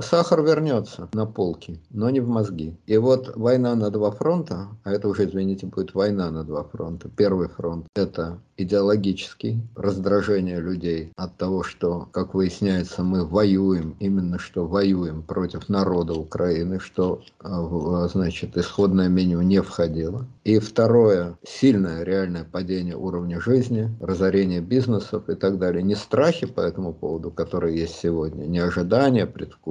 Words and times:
сахар 0.00 0.42
вернется 0.42 1.08
на 1.12 1.26
полки, 1.26 1.80
но 1.90 2.10
не 2.10 2.20
в 2.20 2.28
мозги. 2.28 2.76
И 2.86 2.96
вот 2.96 3.36
война 3.36 3.74
на 3.74 3.90
два 3.90 4.10
фронта, 4.10 4.68
а 4.84 4.92
это 4.92 5.08
уже, 5.08 5.24
извините, 5.24 5.66
будет 5.66 5.94
война 5.94 6.30
на 6.30 6.44
два 6.44 6.64
фронта. 6.64 7.08
Первый 7.08 7.48
фронт– 7.48 7.86
это 7.94 8.38
идеологический, 8.56 9.62
раздражение 9.74 10.60
людей 10.60 11.12
от 11.16 11.36
того, 11.36 11.62
что, 11.62 12.08
как 12.12 12.34
выясняется, 12.34 13.02
мы 13.02 13.24
воюем, 13.24 13.96
именно 14.00 14.38
что 14.38 14.66
воюем 14.66 15.22
против 15.22 15.68
народа 15.68 16.12
Украины, 16.12 16.78
что, 16.78 17.22
э, 17.42 18.08
значит, 18.12 18.58
исходное 18.58 19.08
меню 19.08 19.40
не 19.40 19.62
входило. 19.62 20.26
И 20.44 20.58
второе– 20.58 21.38
сильное 21.46 22.02
реальное 22.02 22.44
падение 22.44 22.96
уровня 22.96 23.40
жизни, 23.40 23.90
разорение 24.00 24.60
бизнесов 24.60 25.28
и 25.28 25.34
так 25.34 25.58
далее. 25.58 25.82
Не 25.82 25.94
страхи 25.94 26.46
по 26.46 26.60
этому 26.60 26.92
поводу, 26.92 27.30
которые 27.30 27.78
есть 27.78 27.96
сегодня, 27.96 28.44
не 28.44 28.58
ожидания, 28.58 29.26
предвкушения 29.26 29.69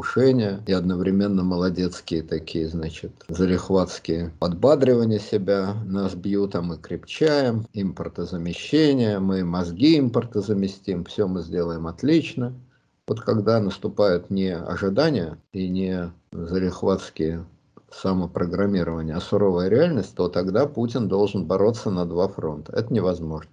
и 0.68 0.72
одновременно 0.72 1.44
молодецкие 1.44 2.24
такие, 2.24 2.68
значит, 2.68 3.12
залихватские 3.28 4.32
подбадривания 4.40 5.20
себя. 5.20 5.76
Нас 5.86 6.16
бьют, 6.16 6.56
а 6.56 6.62
мы 6.62 6.78
крепчаем, 6.78 7.66
импортозамещение 7.74 9.20
мы 9.20 9.44
мозги 9.44 9.98
импорта 9.98 10.42
заместим, 10.42 11.06
все 11.06 11.28
мы 11.28 11.42
сделаем 11.42 11.88
отлично. 11.88 12.54
Вот 13.08 13.22
когда 13.22 13.60
наступают 13.60 14.30
не 14.30 14.56
ожидания 14.56 15.38
и 15.52 15.68
не 15.68 16.12
залихватские 16.32 17.46
самопрограммирование, 17.92 19.16
а 19.16 19.22
суровая 19.22 19.68
реальность, 19.68 20.16
то 20.16 20.30
тогда 20.30 20.68
Путин 20.68 21.08
должен 21.08 21.46
бороться 21.46 21.90
на 21.90 22.06
два 22.06 22.28
фронта. 22.28 22.74
Это 22.74 22.94
невозможно. 22.94 23.50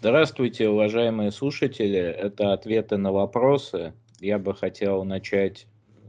Здравствуйте, 0.00 0.68
уважаемые 0.68 1.32
слушатели. 1.32 1.98
Это 1.98 2.52
ответы 2.52 2.96
на 2.98 3.10
вопросы. 3.10 3.94
Я 4.20 4.38
бы 4.38 4.54
хотел 4.54 5.02
начать 5.02 5.66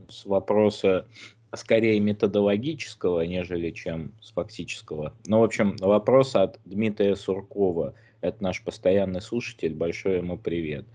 с 0.08 0.26
вопроса 0.26 1.08
скорее 1.56 2.00
методологического, 2.00 3.22
нежели 3.22 3.72
чем 3.72 4.14
с 4.22 4.32
фактического. 4.32 5.16
Ну, 5.26 5.40
в 5.40 5.44
общем, 5.44 5.76
вопрос 5.78 6.36
от 6.36 6.60
Дмитрия 6.66 7.16
Суркова. 7.16 7.96
Это 8.22 8.44
наш 8.44 8.64
постоянный 8.64 9.22
слушатель. 9.22 9.74
Большой 9.74 10.18
ему 10.18 10.38
привет. 10.38 10.86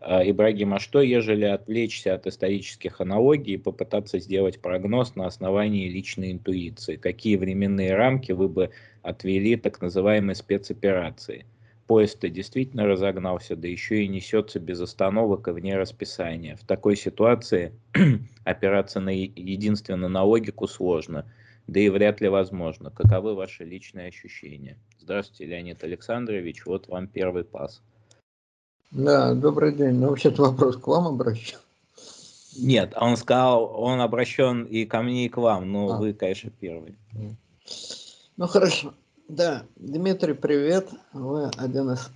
А, 0.00 0.22
Ибрагим, 0.22 0.72
а 0.72 0.78
что, 0.78 1.02
ежели 1.02 1.44
отвлечься 1.44 2.14
от 2.14 2.26
исторических 2.26 3.02
аналогий 3.02 3.56
и 3.56 3.58
попытаться 3.58 4.20
сделать 4.20 4.62
прогноз 4.62 5.16
на 5.16 5.26
основании 5.26 5.90
личной 5.90 6.32
интуиции? 6.32 6.96
Какие 6.96 7.36
временные 7.36 7.94
рамки 7.94 8.32
вы 8.32 8.48
бы 8.48 8.70
отвели 9.02 9.56
так 9.56 9.82
называемой 9.82 10.34
спецоперации? 10.34 11.44
Поезд-то 11.88 12.28
действительно 12.28 12.86
разогнался, 12.86 13.56
да 13.56 13.66
еще 13.66 14.04
и 14.04 14.08
несется 14.08 14.60
без 14.60 14.80
остановок 14.80 15.48
и 15.48 15.50
вне 15.50 15.76
расписания. 15.76 16.54
В 16.56 16.64
такой 16.64 16.96
ситуации 16.96 17.72
опираться 18.44 19.00
на 19.00 19.08
единственно 19.08 20.08
на 20.08 20.22
логику 20.22 20.68
сложно, 20.68 21.24
да 21.66 21.80
и 21.80 21.88
вряд 21.88 22.20
ли 22.20 22.28
возможно. 22.28 22.90
Каковы 22.90 23.34
ваши 23.34 23.64
личные 23.64 24.08
ощущения? 24.08 24.76
Здравствуйте, 25.00 25.46
Леонид 25.46 25.82
Александрович, 25.82 26.66
вот 26.66 26.86
вам 26.88 27.08
первый 27.08 27.42
пас. 27.42 27.82
Да, 28.90 29.34
добрый 29.34 29.74
день. 29.74 29.94
Ну, 29.94 30.10
вообще-то 30.10 30.42
вопрос 30.42 30.76
к 30.76 30.86
вам 30.86 31.06
обращен. 31.06 31.58
Нет, 32.58 32.92
он 32.96 33.16
сказал, 33.16 33.80
он 33.80 34.00
обращен 34.00 34.64
и 34.64 34.84
ко 34.84 35.00
мне, 35.02 35.26
и 35.26 35.28
к 35.28 35.38
вам, 35.38 35.72
но 35.72 35.92
а. 35.92 35.96
вы, 35.96 36.12
конечно, 36.12 36.50
первый. 36.50 36.96
Ну, 38.36 38.46
хорошо. 38.46 38.94
Да, 39.28 39.66
Дмитрий, 39.76 40.32
привет. 40.32 40.88
Вы 41.12 41.50
один 41.58 41.90
из 41.90 42.08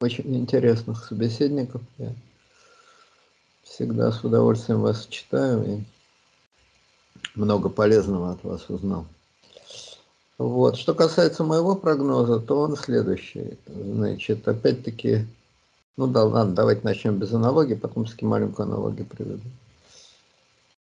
очень 0.00 0.36
интересных 0.36 1.04
собеседников. 1.04 1.82
Я 1.98 2.14
всегда 3.64 4.12
с 4.12 4.22
удовольствием 4.22 4.80
вас 4.80 5.06
читаю 5.06 5.64
и 5.64 5.80
много 7.34 7.68
полезного 7.68 8.30
от 8.30 8.44
вас 8.44 8.70
узнал. 8.70 9.06
Вот. 10.38 10.76
Что 10.76 10.94
касается 10.94 11.42
моего 11.42 11.74
прогноза, 11.74 12.38
то 12.38 12.60
он 12.60 12.76
следующий. 12.76 13.58
Значит, 13.66 14.46
опять-таки, 14.46 15.26
ну 15.96 16.06
да, 16.06 16.22
ладно, 16.22 16.54
давайте 16.54 16.82
начнем 16.84 17.18
без 17.18 17.32
аналогии, 17.32 17.74
потом 17.74 18.06
с 18.06 18.22
маленькую 18.22 18.68
аналогию 18.68 19.06
приведу. 19.06 19.42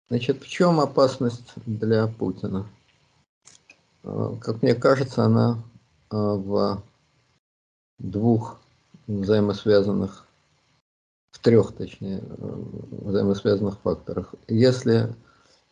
Значит, 0.09 0.43
в 0.43 0.49
чем 0.49 0.81
опасность 0.81 1.53
для 1.67 2.07
Путина? 2.07 2.67
Э, 4.07 4.37
как 4.41 4.63
мне 4.63 4.75
кажется, 4.75 5.25
она 5.25 5.59
э, 6.11 6.17
в 6.17 6.83
двух 7.99 8.61
взаимосвязанных, 9.07 10.27
в 11.33 11.41
трех, 11.41 11.73
точнее, 11.73 12.23
э, 12.23 12.63
взаимосвязанных 12.91 13.79
факторах. 13.81 14.35
Если 14.49 15.15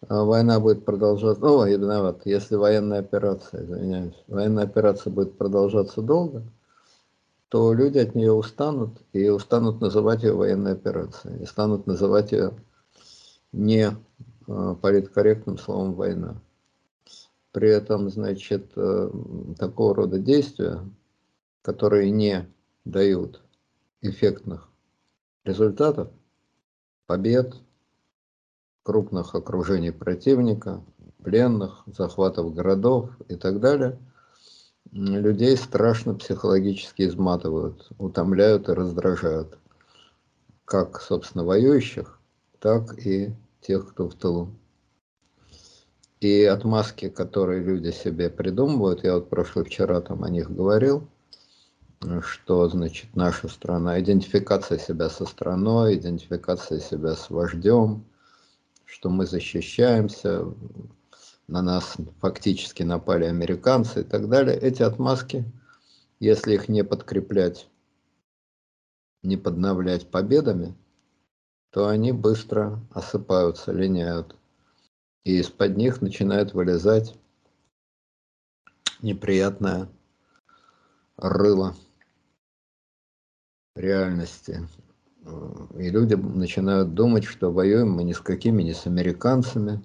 война 0.07 0.61
будет 0.61 0.85
продолжаться, 0.85 1.47
о, 1.47 1.67
я 1.67 1.79
виноват, 1.79 2.23
если 2.27 2.57
военная 2.57 2.99
операция, 2.99 3.65
извиняюсь, 3.65 4.23
военная 4.29 4.65
операция 4.65 5.11
будет 5.11 5.39
продолжаться 5.39 6.03
долго, 6.03 6.43
то 7.49 7.73
люди 7.73 7.99
от 7.99 8.15
нее 8.15 8.33
устанут 8.33 9.01
и 9.15 9.29
устанут 9.29 9.81
называть 9.81 10.23
ее 10.23 10.35
военной 10.35 10.73
операцией, 10.73 11.43
и 11.43 11.47
станут 11.47 11.87
называть 11.87 12.33
ее 12.33 12.53
не 13.53 13.97
политкорректным 14.47 15.57
словом 15.57 15.95
война. 15.95 16.35
При 17.55 17.69
этом, 17.69 18.11
значит, 18.11 18.73
э, 18.75 19.11
такого 19.61 19.95
рода 19.95 20.19
действия, 20.19 20.81
которые 21.63 22.11
не 22.11 22.49
дают 22.85 23.43
эффектных 24.03 24.69
результатов, 25.45 26.09
побед, 27.07 27.55
крупных 28.83 29.37
окружений 29.37 29.93
противника, 29.93 30.83
пленных, 31.23 31.85
захватов 31.87 32.53
городов 32.53 33.11
и 33.29 33.37
так 33.37 33.61
далее, 33.61 34.01
людей 34.91 35.57
страшно 35.57 36.17
психологически 36.17 37.03
изматывают, 37.03 37.89
утомляют 37.99 38.69
и 38.69 38.73
раздражают. 38.73 39.59
Как, 40.65 41.01
собственно, 41.01 41.45
воюющих, 41.45 42.19
так 42.59 42.99
и 42.99 43.33
тех, 43.61 43.91
кто 43.91 44.09
в 44.09 44.17
тылу. 44.17 44.51
И 46.25 46.43
отмазки, 46.45 47.11
которые 47.11 47.63
люди 47.63 47.91
себе 47.91 48.31
придумывают, 48.31 49.05
я 49.05 49.17
вот 49.17 49.29
прошлый 49.29 49.67
вчера 49.67 50.01
там 50.01 50.25
о 50.25 50.31
них 50.31 50.51
говорил, 50.51 51.07
что 52.23 52.67
значит 52.67 53.15
наша 53.15 53.47
страна, 53.49 54.01
идентификация 54.01 54.79
себя 54.79 55.11
со 55.11 55.27
страной, 55.27 55.97
идентификация 55.97 56.81
себя 56.81 57.15
с 57.15 57.29
вождем, 57.29 58.07
что 58.87 59.11
мы 59.11 59.27
защищаемся, 59.27 60.47
на 61.47 61.61
нас 61.61 61.95
фактически 62.23 62.83
напали 62.83 63.27
американцы 63.27 64.01
и 64.01 64.05
так 64.05 64.31
далее. 64.31 64.57
Эти 64.57 64.83
отмазки, 64.83 65.45
если 66.21 66.55
их 66.55 66.71
не 66.71 66.85
подкреплять, 66.85 67.69
не 69.23 69.37
подновлять 69.37 70.11
победами, 70.11 70.75
то 71.69 71.87
они 71.87 72.13
быстро 72.13 72.81
осыпаются, 72.95 73.73
линяют 73.73 74.35
и 75.25 75.39
из-под 75.39 75.77
них 75.77 76.03
начинает 76.03 76.53
вылезать 76.53 77.17
неприятное 79.01 79.89
рыло 81.17 81.75
реальности. 83.75 84.69
И 85.79 85.91
люди 85.91 86.15
начинают 86.15 86.95
думать, 86.95 87.25
что 87.25 87.51
воюем 87.51 87.93
мы 87.93 88.05
ни 88.05 88.13
с 88.13 88.21
какими, 88.21 88.63
ни 88.63 88.73
с 88.73 88.87
американцами. 88.87 89.83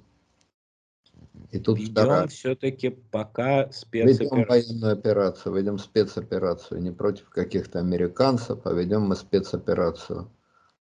И 1.51 1.59
тут 1.59 1.79
ведем 1.79 1.93
вторая... 1.93 2.27
все-таки 2.27 2.89
пока 2.89 3.71
спецоперацию. 3.71 4.29
Ведем 4.29 4.47
военную 4.47 4.93
операцию, 4.93 5.55
ведем 5.55 5.79
спецоперацию 5.79 6.81
не 6.81 6.91
против 6.91 7.29
каких-то 7.29 7.79
американцев, 7.79 8.59
а 8.65 8.73
ведем 8.73 9.03
мы 9.03 9.15
спецоперацию 9.15 10.29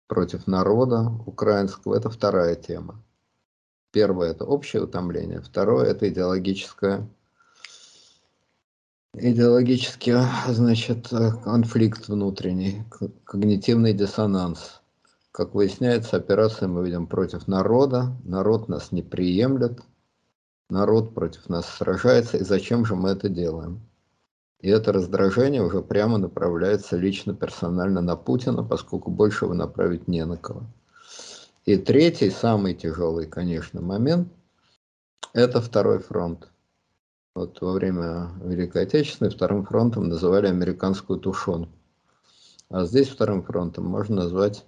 против 0.08 0.48
народа 0.48 1.12
украинского. 1.28 1.96
Это 1.96 2.10
вторая 2.10 2.56
тема. 2.56 3.02
Первое– 3.92 4.32
это 4.32 4.46
общее 4.46 4.84
утомление. 4.84 5.42
Второе– 5.42 5.86
это 5.88 6.08
идеологическое, 6.10 7.08
идеологический, 9.14 10.14
значит, 10.48 11.08
конфликт 11.44 12.08
внутренний, 12.08 12.84
когнитивный 13.24 13.94
диссонанс. 13.94 14.82
Как 15.32 15.56
выясняется, 15.56 16.18
операцию 16.18 16.70
мы 16.70 16.86
ведем 16.86 17.08
против 17.08 17.48
народа, 17.48 18.16
народ 18.24 18.70
нас 18.70 18.92
не 18.92 19.02
приемлет, 19.02 19.80
народ 20.70 21.16
против 21.16 21.50
нас 21.50 21.68
сражается, 21.68 22.38
и 22.38 22.44
зачем 22.44 22.86
же 22.86 22.96
мы 22.96 23.10
это 23.10 23.30
делаем? 23.30 23.82
И 24.60 24.70
это 24.70 24.92
раздражение 24.92 25.64
уже 25.64 25.82
прямо 25.82 26.18
направляется 26.18 26.98
лично, 26.98 27.34
персонально 27.34 28.02
на 28.02 28.16
Путина, 28.16 28.64
поскольку 28.64 29.10
больше 29.10 29.46
его 29.46 29.54
направить 29.54 30.08
не 30.08 30.26
на 30.26 30.38
кого. 30.38 30.64
И 31.66 31.78
третий, 31.78 32.30
самый 32.30 32.74
тяжелый, 32.74 33.28
конечно, 33.28 33.82
момент, 33.82 34.30
это 35.34 35.62
второй 35.62 36.00
фронт. 36.00 36.50
Вот 37.36 37.62
во 37.62 37.74
время 37.74 38.30
Великой 38.44 38.84
Отечественной 38.84 39.32
вторым 39.32 39.66
фронтом 39.66 40.10
называли 40.10 40.48
американскую 40.48 41.20
тушенку. 41.20 41.72
А 42.70 42.86
здесь 42.86 43.10
вторым 43.10 43.44
фронтом 43.44 43.86
можно 43.86 44.24
назвать 44.24 44.66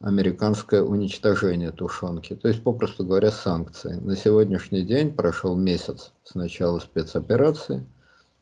американское 0.00 0.82
уничтожение 0.82 1.72
тушенки. 1.72 2.34
То 2.36 2.48
есть, 2.48 2.62
попросту 2.62 3.04
говоря, 3.04 3.30
санкции. 3.30 3.94
На 3.94 4.16
сегодняшний 4.16 4.82
день 4.82 5.14
прошел 5.14 5.56
месяц 5.56 6.12
с 6.22 6.34
начала 6.34 6.78
спецоперации. 6.78 7.86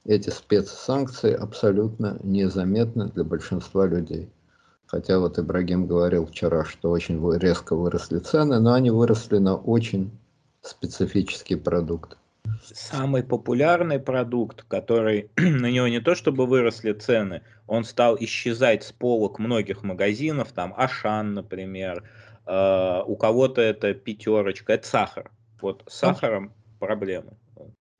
Эти 0.04 0.30
спецсанкции 0.30 1.32
абсолютно 1.32 2.18
незаметны 2.22 3.08
для 3.10 3.22
большинства 3.22 3.86
людей. 3.86 4.30
Хотя 4.92 5.18
вот 5.18 5.38
Ибрагим 5.38 5.86
говорил 5.86 6.26
вчера, 6.26 6.66
что 6.66 6.90
очень 6.90 7.18
резко 7.38 7.74
выросли 7.74 8.18
цены, 8.18 8.60
но 8.60 8.74
они 8.74 8.90
выросли 8.90 9.38
на 9.38 9.56
очень 9.56 10.10
специфический 10.60 11.56
продукт. 11.56 12.18
Самый 12.62 13.22
популярный 13.22 13.98
продукт, 13.98 14.64
который 14.68 15.30
на 15.38 15.70
него 15.70 15.88
не 15.88 16.00
то 16.00 16.14
чтобы 16.14 16.44
выросли 16.44 16.92
цены, 16.92 17.40
он 17.66 17.84
стал 17.84 18.18
исчезать 18.20 18.84
с 18.84 18.92
полок 18.92 19.38
многих 19.38 19.82
магазинов, 19.82 20.52
там 20.52 20.74
Ашан, 20.76 21.32
например, 21.32 22.04
э, 22.44 23.02
у 23.06 23.16
кого-то 23.16 23.62
это 23.62 23.94
пятерочка, 23.94 24.74
это 24.74 24.86
сахар. 24.86 25.30
Вот 25.62 25.84
с 25.88 25.94
сахаром 25.94 26.52
проблемы. 26.80 27.32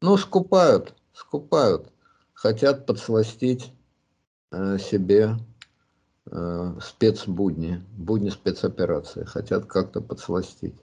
Ну, 0.03 0.19
скупают, 0.19 0.95
скупают. 1.15 1.91
Хотят 2.35 2.85
подсластить 2.85 3.73
э, 4.51 4.77
себе 4.77 5.37
э, 6.31 6.75
спецбудни, 6.81 7.83
будни 7.97 8.31
спецоперации, 8.31 9.25
хотят 9.25 9.67
как-то 9.67 10.01
подсластить. 10.01 10.75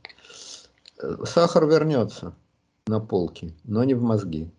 Э, 1.02 1.18
сахар 1.26 1.66
вернется 1.66 2.34
на 2.88 3.00
полки, 3.00 3.54
но 3.64 3.84
не 3.84 3.94
в 3.94 4.02
мозги. 4.02 4.52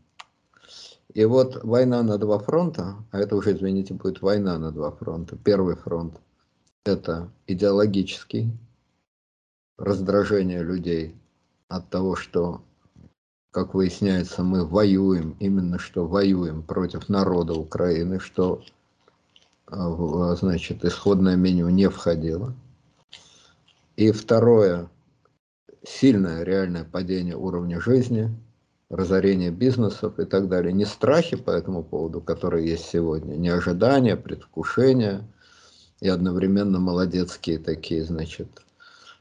И 1.12 1.24
вот 1.24 1.64
война 1.64 2.02
на 2.02 2.18
два 2.18 2.38
фронта, 2.38 2.96
а 3.10 3.18
это 3.18 3.34
уже, 3.34 3.52
извините, 3.52 3.94
будет 3.94 4.22
война 4.22 4.58
на 4.58 4.70
два 4.70 4.92
фронта. 4.92 5.36
Первый 5.36 5.74
фронт– 5.74 6.14
это 6.84 7.28
идеологический, 7.48 8.52
раздражение 9.76 10.62
людей 10.62 11.16
от 11.68 11.88
того, 11.90 12.14
что, 12.14 12.62
как 13.50 13.74
выясняется, 13.74 14.44
мы 14.44 14.64
воюем, 14.64 15.36
именно 15.40 15.78
что 15.78 16.06
воюем 16.06 16.62
против 16.62 17.08
народа 17.08 17.54
Украины, 17.54 18.20
что 18.20 18.62
значит, 19.70 20.84
исходное 20.84 21.36
меню 21.36 21.68
не 21.68 21.88
входило. 21.88 22.54
И 23.96 24.12
второе, 24.12 24.88
сильное 25.86 26.42
реальное 26.42 26.84
падение 26.84 27.36
уровня 27.36 27.80
жизни, 27.80 28.34
разорение 28.88 29.50
бизнесов 29.50 30.18
и 30.18 30.24
так 30.24 30.48
далее. 30.48 30.72
Не 30.72 30.84
страхи 30.84 31.36
по 31.36 31.50
этому 31.50 31.84
поводу, 31.84 32.20
которые 32.20 32.68
есть 32.68 32.86
сегодня, 32.86 33.34
не 33.34 33.48
ожидания, 33.48 34.16
предвкушения 34.16 35.22
и 36.00 36.08
одновременно 36.08 36.80
молодецкие 36.80 37.58
такие, 37.58 38.04
значит, 38.04 38.48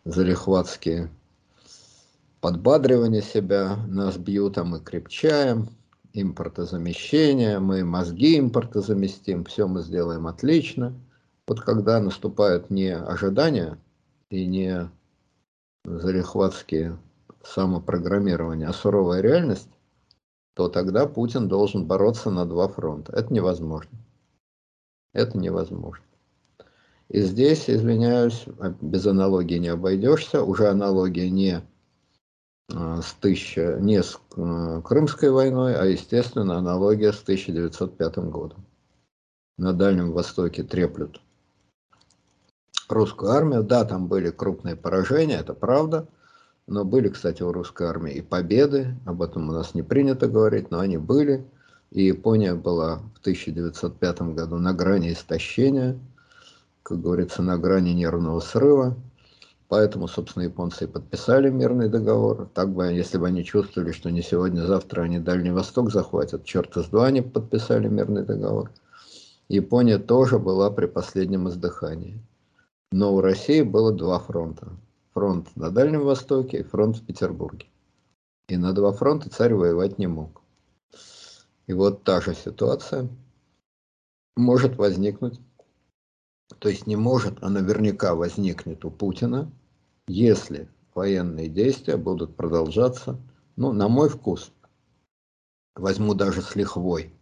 залихватские 0.06 1.10
подбадривания 2.42 3.22
себя, 3.22 3.76
нас 3.88 4.18
бьют, 4.18 4.58
а 4.58 4.64
мы 4.64 4.80
крепчаем– 4.80 5.70
импортозамещение, 6.22 7.60
мы 7.60 7.84
мозги 7.84 8.40
импортозаместим, 8.40 9.46
все 9.46 9.68
мы 9.68 9.82
сделаем 9.82 10.28
отлично. 10.28 10.94
Вот 11.48 11.62
когда 11.62 12.00
наступают 12.00 12.70
не 12.70 12.96
ожидания 12.96 13.78
и 14.30 14.46
не 14.46 14.90
зарехватские 15.86 16.98
самопрограммирования, 17.44 18.68
а 18.68 18.74
суровая 18.74 19.22
реальность, 19.22 19.70
то 20.54 20.68
тогда 20.68 21.08
Путин 21.08 21.48
должен 21.48 21.86
бороться 21.86 22.30
на 22.30 22.46
два 22.46 22.68
фронта. 22.68 23.14
Это 23.14 23.34
невозможно. 23.34 23.98
Это 25.14 25.38
невозможно. 25.38 26.04
И 27.08 27.22
здесь, 27.22 27.70
извиняюсь, 27.70 28.46
без 28.82 29.08
аналогии 29.08 29.56
не 29.58 29.70
обойдешься. 29.70 30.44
Уже 30.44 30.68
аналогия 30.68 31.30
не 31.30 31.62
с 32.70 33.14
тысяча, 33.20 33.78
не 33.80 34.04
с 34.04 34.20
э, 34.38 34.82
Крымской 34.84 35.32
войной, 35.32 35.76
а, 35.76 35.86
естественно, 35.86 36.58
аналогия 36.58 37.12
с 37.12 37.22
1905 37.22 38.18
годом. 38.30 38.66
На 39.58 39.74
Дальнем 39.74 40.12
Востоке 40.12 40.64
треплют 40.64 41.20
русскую 42.88 43.32
армию. 43.32 43.64
Да, 43.64 43.86
там 43.86 44.08
были 44.08 44.30
крупные 44.30 44.76
поражения, 44.76 45.38
это 45.38 45.54
правда. 45.54 46.08
Но 46.68 46.86
были, 46.86 47.10
кстати, 47.10 47.42
у 47.42 47.52
русской 47.52 47.88
армии 47.88 48.14
и 48.14 48.22
победы. 48.22 48.96
Об 49.06 49.22
этом 49.22 49.50
у 49.50 49.52
нас 49.52 49.74
не 49.74 49.82
принято 49.82 50.28
говорить, 50.28 50.70
но 50.70 50.80
они 50.80 50.98
были. 50.98 51.46
И 51.90 52.04
Япония 52.04 52.54
была 52.54 52.98
в 53.16 53.20
1905 53.22 54.22
году 54.34 54.58
на 54.58 54.74
грани 54.74 55.12
истощения, 55.12 56.00
как 56.84 57.02
говорится, 57.02 57.42
на 57.42 57.58
грани 57.58 57.92
нервного 57.92 58.40
срыва. 58.40 58.96
Поэтому, 59.70 60.08
собственно, 60.08 60.44
японцы 60.44 60.86
и 60.86 60.88
подписали 60.88 61.52
мирный 61.52 61.90
договор. 61.90 62.50
Так 62.56 62.74
бы, 62.74 62.88
если 62.88 63.20
бы 63.20 63.28
они 63.28 63.46
чувствовали, 63.46 63.92
что 63.92 64.10
не 64.10 64.24
сегодня, 64.24 64.66
завтра 64.66 65.04
они 65.04 65.20
Дальний 65.20 65.52
Восток 65.52 65.92
захватят, 65.92 66.44
черта 66.44 66.82
с 66.82 66.88
два 66.88 67.06
они 67.06 67.22
подписали 67.22 67.88
мирный 67.88 68.26
договор. 68.26 68.72
Япония 69.48 70.00
тоже 70.00 70.40
была 70.40 70.72
при 70.72 70.88
последнем 70.88 71.48
издыхании. 71.50 72.20
Но 72.92 73.14
у 73.14 73.22
России 73.22 73.62
было 73.62 73.94
два 73.94 74.18
фронта. 74.18 74.70
Фронт 75.14 75.56
на 75.56 75.70
Дальнем 75.70 76.04
Востоке 76.04 76.62
и 76.62 76.64
фронт 76.64 76.98
в 76.98 77.06
Петербурге. 77.06 77.68
И 78.48 78.58
на 78.58 78.74
два 78.74 78.92
фронта 78.92 79.30
царь 79.30 79.54
воевать 79.54 80.00
не 80.00 80.08
мог. 80.08 80.42
И 81.68 81.74
вот 81.74 82.04
та 82.04 82.22
же 82.22 82.34
ситуация 82.34 83.08
может 84.36 84.78
возникнуть, 84.78 85.40
то 86.58 86.70
есть 86.70 86.88
не 86.88 86.96
может, 86.96 87.44
а 87.44 87.50
наверняка 87.50 88.16
возникнет 88.16 88.84
у 88.84 88.90
Путина 88.90 89.52
если 90.10 90.68
военные 90.96 91.48
действия 91.48 91.96
будут 91.96 92.36
продолжаться, 92.36 93.18
ну, 93.56 93.72
на 93.72 93.88
мой 93.88 94.10
вкус, 94.10 94.52
возьму 95.76 96.16
даже 96.16 96.42
с 96.42 96.56
лихвой, 96.56 97.14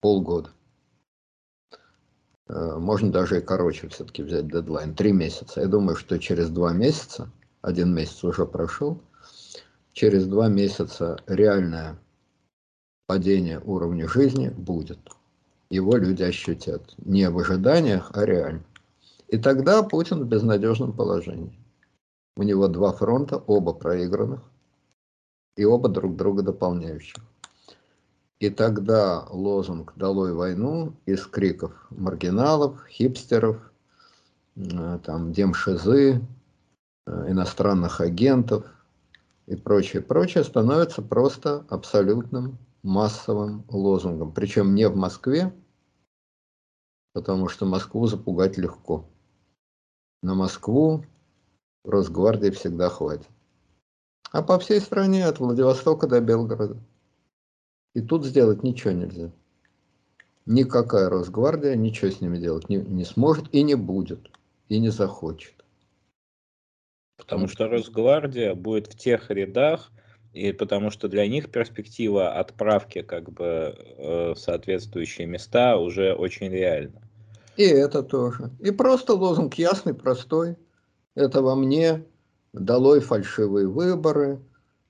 полгода. 0.00 0.50
Э, 2.48 2.76
можно 2.76 3.12
даже 3.12 3.38
и 3.38 3.40
короче 3.40 3.88
все-таки 3.88 4.24
взять 4.24 4.48
дедлайн, 4.48 4.96
три 4.96 5.12
месяца. 5.12 5.60
Я 5.60 5.68
думаю, 5.68 5.96
что 5.96 6.18
через 6.18 6.50
два 6.50 6.72
месяца, 6.72 7.30
один 7.62 7.94
месяц 7.94 8.24
уже 8.24 8.44
прошел, 8.46 9.00
через 9.92 10.26
два 10.26 10.48
месяца 10.48 11.16
реальное 11.28 11.96
падение 13.06 13.60
уровня 13.60 14.08
жизни 14.08 14.48
будет. 14.48 14.98
Его 15.70 15.96
люди 15.96 16.24
ощутят. 16.24 16.94
Не 16.98 17.30
в 17.30 17.38
ожиданиях, 17.38 18.10
а 18.12 18.26
реально. 18.26 18.64
И 19.28 19.38
тогда 19.38 19.84
Путин 19.84 20.24
в 20.24 20.26
безнадежном 20.26 20.92
положении. 20.92 21.56
У 22.36 22.42
него 22.42 22.68
два 22.68 22.92
фронта, 22.92 23.36
оба 23.36 23.72
проигранных, 23.72 24.40
и 25.56 25.64
оба 25.64 25.88
друг 25.88 26.16
друга 26.16 26.42
дополняющих. 26.42 27.22
И 28.40 28.50
тогда 28.50 29.26
лозунг 29.30 29.92
«Долой 29.96 30.32
войну» 30.32 30.94
из 31.06 31.26
криков 31.26 31.86
маргиналов, 31.90 32.84
хипстеров, 32.88 33.72
э, 34.56 34.98
там, 35.04 35.32
демшизы, 35.32 36.20
э, 37.06 37.30
иностранных 37.30 38.00
агентов 38.00 38.66
и 39.46 39.54
прочее, 39.54 40.02
прочее 40.02 40.42
становится 40.42 41.00
просто 41.00 41.64
абсолютным 41.68 42.58
массовым 42.82 43.64
лозунгом. 43.68 44.32
Причем 44.32 44.74
не 44.74 44.88
в 44.88 44.96
Москве, 44.96 45.54
потому 47.12 47.48
что 47.48 47.64
Москву 47.64 48.06
запугать 48.06 48.58
легко. 48.58 49.06
На 50.22 50.34
Москву 50.34 51.04
Росгвардии 51.84 52.50
всегда 52.50 52.88
хватит. 52.88 53.28
А 54.32 54.42
по 54.42 54.58
всей 54.58 54.80
стране, 54.80 55.26
от 55.26 55.38
Владивостока 55.38 56.06
до 56.06 56.20
Белгорода. 56.20 56.76
И 57.94 58.00
тут 58.00 58.24
сделать 58.24 58.62
ничего 58.62 58.92
нельзя. 58.92 59.30
Никакая 60.46 61.08
Росгвардия 61.08 61.76
ничего 61.76 62.10
с 62.10 62.20
ними 62.20 62.38
делать 62.38 62.68
не, 62.68 62.76
не 62.76 63.04
сможет 63.04 63.46
и 63.54 63.62
не 63.62 63.76
будет, 63.76 64.30
и 64.68 64.80
не 64.80 64.88
захочет. 64.88 65.54
Потому 67.16 67.46
что 67.48 67.68
Росгвардия 67.68 68.54
будет 68.54 68.88
в 68.88 68.98
тех 68.98 69.30
рядах, 69.30 69.92
и 70.32 70.52
потому 70.52 70.90
что 70.90 71.08
для 71.08 71.28
них 71.28 71.50
перспектива 71.50 72.32
отправки 72.32 73.02
как 73.02 73.30
бы 73.30 73.44
э, 73.44 74.32
в 74.34 74.36
соответствующие 74.36 75.26
места 75.26 75.76
уже 75.76 76.12
очень 76.12 76.48
реальна. 76.48 77.00
И 77.56 77.62
это 77.62 78.02
тоже. 78.02 78.50
И 78.60 78.72
просто 78.72 79.14
лозунг 79.14 79.54
ясный, 79.54 79.94
простой. 79.94 80.56
Это 81.14 81.42
во 81.42 81.54
мне 81.54 82.04
долой 82.52 83.00
фальшивые 83.00 83.68
выборы, 83.68 84.40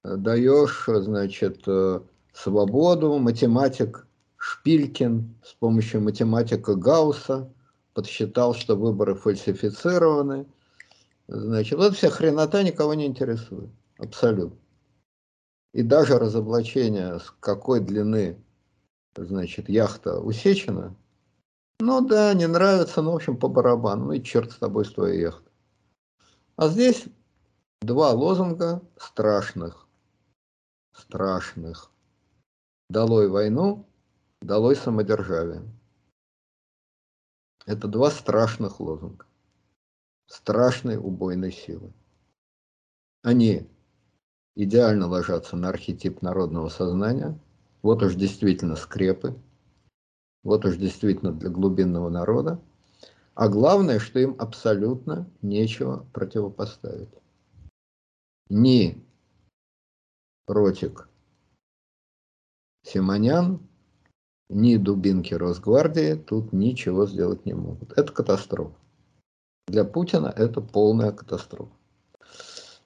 даешь, 0.03 0.85
значит, 0.87 1.63
э, 1.67 2.01
свободу. 2.33 3.19
Математик 3.19 4.07
Шпилькин 4.37 5.35
с 5.43 5.55
помощью 5.55 6.03
математика 6.03 6.75
Гаусса 6.75 7.51
подсчитал, 7.95 8.55
что 8.55 8.77
выборы 8.77 9.15
фальсифицированы. 9.15 10.47
Значит, 11.29 11.79
вот 11.79 11.97
вся 11.97 12.11
хренота 12.11 12.63
никого 12.63 12.95
не 12.95 13.07
интересует. 13.07 13.71
Абсолютно. 13.99 14.59
И 15.73 15.83
даже 15.83 16.19
разоблачение, 16.19 17.19
с 17.19 17.33
какой 17.41 17.81
длины, 17.81 18.37
значит, 19.17 19.69
яхта 19.69 20.21
усечена, 20.21 20.95
ну 21.81 22.01
да, 22.07 22.33
не 22.35 22.47
нравится, 22.47 23.03
но, 23.03 23.13
в 23.13 23.17
общем, 23.17 23.37
по 23.37 23.49
барабану. 23.49 24.07
Ну 24.07 24.13
и 24.13 24.23
черт 24.23 24.53
с 24.53 24.57
тобой, 24.57 24.85
с 24.85 24.93
твоей 24.93 25.23
яхтой. 25.23 25.44
А 26.57 26.69
здесь 26.69 27.07
два 27.83 28.13
лозунга 28.13 28.81
страшных. 28.97 29.89
Страшных. 30.93 31.91
Долой 32.89 33.29
войну, 33.29 33.85
долой 34.41 34.77
самодержавие. 34.77 35.65
Это 37.67 37.89
два 37.89 38.11
страшных 38.11 38.79
лозунга. 38.79 39.27
Страшной 40.27 40.97
убойной 40.97 41.51
силы. 41.51 41.93
Они 43.23 43.69
идеально 44.55 45.09
ложатся 45.09 45.57
на 45.57 45.71
архетип 45.71 46.23
народного 46.23 46.69
сознания. 46.69 47.37
Вот 47.83 48.03
уж 48.05 48.15
действительно 48.15 48.77
скрепы. 48.77 49.37
Вот 50.45 50.65
уж 50.67 50.77
действительно 50.77 51.33
для 51.33 51.51
глубинного 51.51 52.11
народа. 52.11 52.61
А 53.35 53.49
главное, 53.49 53.99
что 53.99 54.21
им 54.21 54.37
абсолютно 54.39 55.29
нечего 55.43 56.07
противопоставить. 56.13 57.11
Ни 58.49 59.05
Ротик 60.47 61.09
Симонян, 62.85 63.61
ни 64.49 64.77
дубинки 64.77 65.35
Росгвардии 65.35 66.15
тут 66.15 66.53
ничего 66.53 67.07
сделать 67.07 67.45
не 67.47 67.55
могут. 67.55 67.93
Это 67.93 68.13
катастрофа. 68.13 68.77
Для 69.67 69.85
Путина 69.85 70.27
это 70.27 70.61
полная 70.61 71.11
катастрофа. 71.11 71.73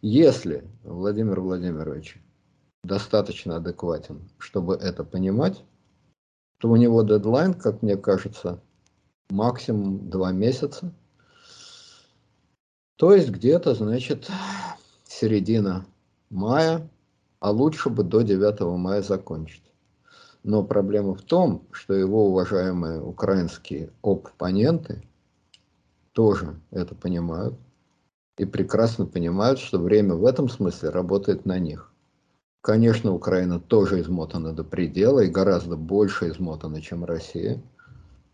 Если 0.00 0.64
Владимир 0.84 1.40
Владимирович 1.40 2.22
достаточно 2.84 3.56
адекватен, 3.56 4.30
чтобы 4.38 4.76
это 4.76 5.02
понимать, 5.02 5.64
то 6.60 6.70
у 6.70 6.76
него 6.76 7.02
дедлайн, 7.02 7.52
как 7.52 7.82
мне 7.82 7.96
кажется, 7.96 8.62
максимум 9.30 10.08
два 10.10 10.32
месяца. 10.32 10.92
То 12.96 13.14
есть 13.14 13.30
где-то, 13.30 13.74
значит, 13.74 14.28
середина 15.06 15.86
мая, 16.30 16.88
а 17.40 17.50
лучше 17.50 17.90
бы 17.90 18.02
до 18.02 18.22
9 18.22 18.60
мая 18.78 19.02
закончить. 19.02 19.62
Но 20.42 20.64
проблема 20.64 21.14
в 21.14 21.22
том, 21.22 21.66
что 21.72 21.94
его 21.94 22.28
уважаемые 22.28 23.00
украинские 23.02 23.90
оппоненты 24.02 25.02
тоже 26.12 26.58
это 26.70 26.94
понимают 26.94 27.54
и 28.38 28.44
прекрасно 28.44 29.04
понимают, 29.06 29.58
что 29.58 29.78
время 29.78 30.14
в 30.14 30.24
этом 30.24 30.48
смысле 30.48 30.90
работает 30.90 31.44
на 31.44 31.58
них. 31.58 31.92
Конечно, 32.60 33.12
Украина 33.12 33.60
тоже 33.60 34.00
измотана 34.00 34.52
до 34.52 34.64
предела 34.64 35.20
и 35.20 35.30
гораздо 35.30 35.76
больше 35.76 36.28
измотана, 36.28 36.80
чем 36.80 37.04
Россия, 37.04 37.62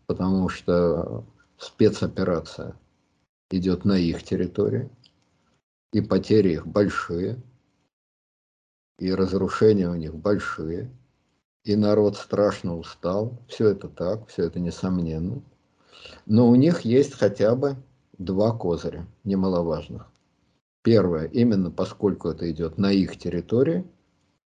потому 0.07 0.49
что 0.49 1.23
спецоперация 1.57 2.75
идет 3.49 3.85
на 3.85 3.97
их 3.97 4.23
территории, 4.23 4.89
и 5.93 6.01
потери 6.01 6.53
их 6.53 6.67
большие, 6.67 7.41
и 8.99 9.13
разрушения 9.13 9.89
у 9.89 9.95
них 9.95 10.15
большие– 10.15 10.91
и 11.65 11.75
народ 11.75 12.15
страшно 12.15 12.77
устал. 12.77 13.33
Все 13.47 13.69
это 13.69 13.89
так, 13.89 14.27
все 14.27 14.43
это 14.43 14.59
несомненно. 14.59 15.41
Но 16.25 16.47
у 16.47 16.55
них 16.55 16.81
есть 16.81 17.13
хотя 17.15 17.55
бы 17.55 17.75
два 18.17 18.55
козыря, 18.55 19.05
немаловажных. 19.23 20.07
Первое, 20.83 21.25
именно 21.25 21.71
поскольку 21.71 22.29
это 22.29 22.49
идет 22.49 22.77
на 22.77 22.91
их 22.91 23.17
территории, 23.17 23.83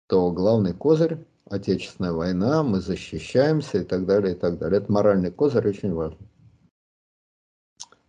то 0.09 0.31
главный 0.33 0.75
козырь– 0.75 1.25
Отечественная 1.49 2.13
война, 2.13 2.63
мы 2.63 2.81
защищаемся 2.81 3.79
и 3.79 3.85
так 3.85 4.05
далее, 4.05 4.35
и 4.35 4.39
так 4.39 4.59
далее. 4.59 4.81
Это 4.81 4.93
моральный 4.93 5.31
козырь 5.31 5.69
очень 5.69 5.95
важный. 5.95 6.29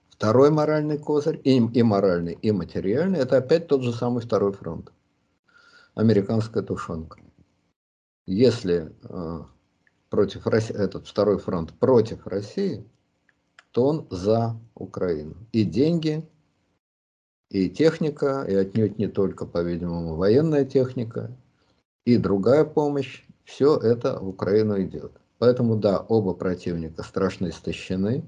Второй 0.10 0.50
моральный 0.50 0.98
козырь, 0.98 1.40
и, 1.44 1.58
и 1.58 1.84
моральный, 1.84 2.34
и 2.34 2.52
материальный, 2.52 3.20
это 3.20 3.38
опять 3.38 3.68
тот 3.68 3.84
же 3.84 3.94
самый 3.94 4.22
второй 4.24 4.52
фронт. 4.54 4.92
Американская 5.94 6.64
тушенка 6.64 7.20
если 8.28 8.94
э, 9.04 9.44
против 10.10 10.46
России, 10.46 10.76
этот 10.76 11.08
второй 11.08 11.40
фронт 11.40 11.74
против 11.74 12.28
России, 12.28 12.86
то 13.72 13.88
он 13.88 14.08
за 14.12 14.60
Украину. 14.76 15.36
И 15.54 15.64
деньги, 15.64 16.28
и 17.50 17.70
техника, 17.70 18.46
и 18.48 18.54
отнюдь 18.54 19.00
не 19.00 19.08
только, 19.08 19.46
по-видимому, 19.46 20.16
военная 20.16 20.66
техника, 20.66 21.32
и 22.06 22.18
другая 22.18 22.66
помощь, 22.66 23.26
все 23.48 23.78
это 23.78 24.20
в 24.20 24.28
Украину 24.28 24.80
идет. 24.84 25.14
Поэтому 25.40 25.76
да, 25.76 26.00
оба 26.00 26.34
противника 26.34 27.02
страшно 27.02 27.50
истощены, 27.50 28.24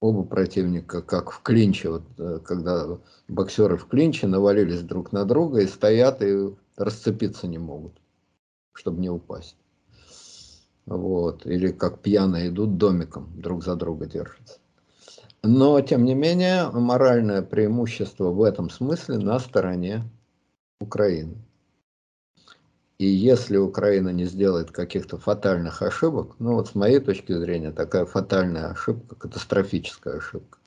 оба 0.00 0.24
противника 0.24 1.02
как 1.02 1.30
в 1.30 1.42
клинче, 1.42 1.90
вот, 1.90 2.02
э, 2.18 2.40
когда 2.44 2.98
боксеры 3.28 3.76
в 3.76 3.86
клинче 3.86 4.26
навалились 4.26 4.82
друг 4.82 5.12
на 5.12 5.24
друга 5.24 5.60
и 5.60 5.66
стоят 5.66 6.22
и 6.22 6.54
расцепиться 6.76 7.46
не 7.46 7.58
могут 7.58 8.00
чтобы 8.76 9.00
не 9.00 9.10
упасть. 9.10 9.56
Вот. 10.84 11.46
Или 11.46 11.72
как 11.72 12.00
пьяные 12.00 12.48
идут 12.48 12.76
домиком, 12.76 13.32
друг 13.36 13.64
за 13.64 13.74
друга 13.74 14.06
держатся. 14.06 14.58
Но, 15.42 15.80
тем 15.80 16.04
не 16.04 16.14
менее, 16.14 16.70
моральное 16.70 17.42
преимущество 17.42 18.30
в 18.30 18.42
этом 18.42 18.70
смысле 18.70 19.18
на 19.18 19.38
стороне 19.38 20.04
Украины. 20.80 21.36
И 22.98 23.04
если 23.06 23.58
Украина 23.58 24.08
не 24.08 24.24
сделает 24.24 24.70
каких-то 24.70 25.18
фатальных 25.18 25.82
ошибок, 25.82 26.36
ну 26.38 26.54
вот 26.54 26.68
с 26.68 26.74
моей 26.74 26.98
точки 26.98 27.32
зрения, 27.32 27.70
такая 27.70 28.06
фатальная 28.06 28.70
ошибка, 28.70 29.14
катастрофическая 29.16 30.16
ошибка, 30.16 30.58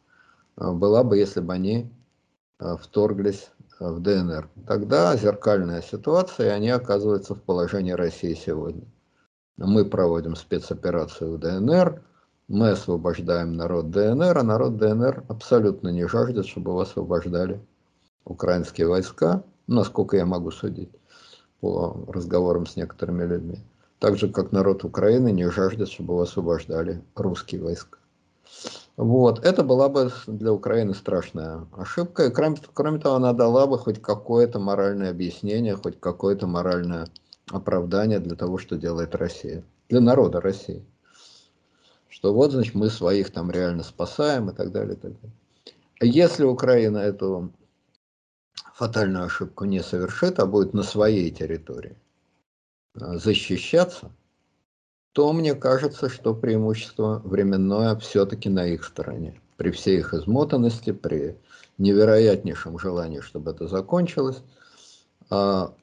была 0.56 1.04
бы, 1.04 1.18
если 1.18 1.40
бы 1.40 1.54
они 1.54 1.92
э, 2.60 2.76
вторглись 2.80 3.50
в 3.80 4.00
ДНР. 4.00 4.48
Тогда 4.68 5.16
зеркальная 5.16 5.82
ситуация, 5.82 6.48
и 6.48 6.56
они 6.56 6.70
оказываются 6.70 7.34
в 7.34 7.42
положении 7.42 7.94
России 7.94 8.36
сегодня. 8.36 8.86
Мы 9.58 9.84
проводим 9.86 10.36
спецоперацию 10.36 11.34
в 11.34 11.40
ДНР, 11.40 12.04
мы 12.48 12.72
освобождаем 12.72 13.54
народ 13.54 13.90
ДНР, 13.90 14.38
а 14.38 14.44
народ 14.44 14.78
ДНР 14.78 15.24
абсолютно 15.30 15.88
не 15.88 16.08
жаждет, 16.08 16.46
чтобы 16.46 16.72
его 16.72 16.82
освобождали 16.82 17.60
украинские 18.24 18.88
войска, 18.88 19.44
насколько 19.66 20.16
я 20.16 20.28
могу 20.28 20.52
судить 20.52 20.99
по 21.60 22.06
разговорам 22.08 22.66
с 22.66 22.76
некоторыми 22.76 23.26
людьми. 23.26 23.60
Так 24.00 24.18
же, 24.18 24.30
как 24.30 24.52
народ 24.52 24.84
Украины 24.84 25.32
не 25.32 25.50
жаждет, 25.50 25.90
чтобы 25.90 26.22
освобождали 26.22 27.02
русские 27.16 27.62
войска. 27.62 27.98
Вот, 28.96 29.46
это 29.46 29.64
была 29.64 29.88
бы 29.88 30.12
для 30.28 30.52
Украины 30.52 30.94
страшная 30.94 31.66
ошибка. 31.76 32.26
И 32.26 32.32
кроме, 32.32 32.58
кроме 32.74 33.00
того, 33.00 33.16
она 33.16 33.34
дала 33.34 33.66
бы 33.68 33.78
хоть 33.78 34.02
какое-то 34.02 34.60
моральное 34.60 35.12
объяснение, 35.12 35.76
хоть 35.76 36.00
какое-то 36.00 36.48
моральное 36.48 37.08
оправдание 37.50 38.20
для 38.20 38.36
того, 38.36 38.58
что 38.58 38.76
делает 38.76 39.16
Россия. 39.16 39.64
Для 39.88 40.02
народа 40.02 40.42
России. 40.42 40.84
Что 42.10 42.34
вот, 42.34 42.52
значит, 42.52 42.76
мы 42.76 42.90
своих 42.90 43.32
там 43.32 43.52
реально 43.52 43.84
спасаем 43.84 44.50
и 44.50 44.54
так 44.54 44.72
далее. 44.72 44.96
И 44.96 44.98
так 44.98 45.14
далее. 45.14 45.34
Если 46.02 46.44
Украина 46.44 46.98
эту 46.98 47.52
фатальную 48.74 49.26
ошибку 49.26 49.66
не 49.66 49.82
совершит, 49.82 50.40
а 50.40 50.46
будет 50.46 50.74
на 50.74 50.84
своей 50.84 51.32
территории 51.32 51.96
а, 53.00 53.18
защищаться, 53.18 54.12
то 55.14 55.34
мне 55.34 55.56
кажется, 55.56 56.10
что 56.10 56.34
преимущество 56.34 57.22
временное 57.24 57.96
все-таки 57.98 58.50
на 58.50 58.66
их 58.66 58.84
стороне. 58.86 59.42
При 59.58 59.72
всей 59.72 60.00
их 60.00 60.14
измотанности, 60.14 60.92
при 60.92 61.38
невероятнейшем 61.78 62.80
желании, 62.80 63.20
чтобы 63.20 63.52
это 63.52 63.68
закончилось. 63.68 64.42
А 65.30 65.74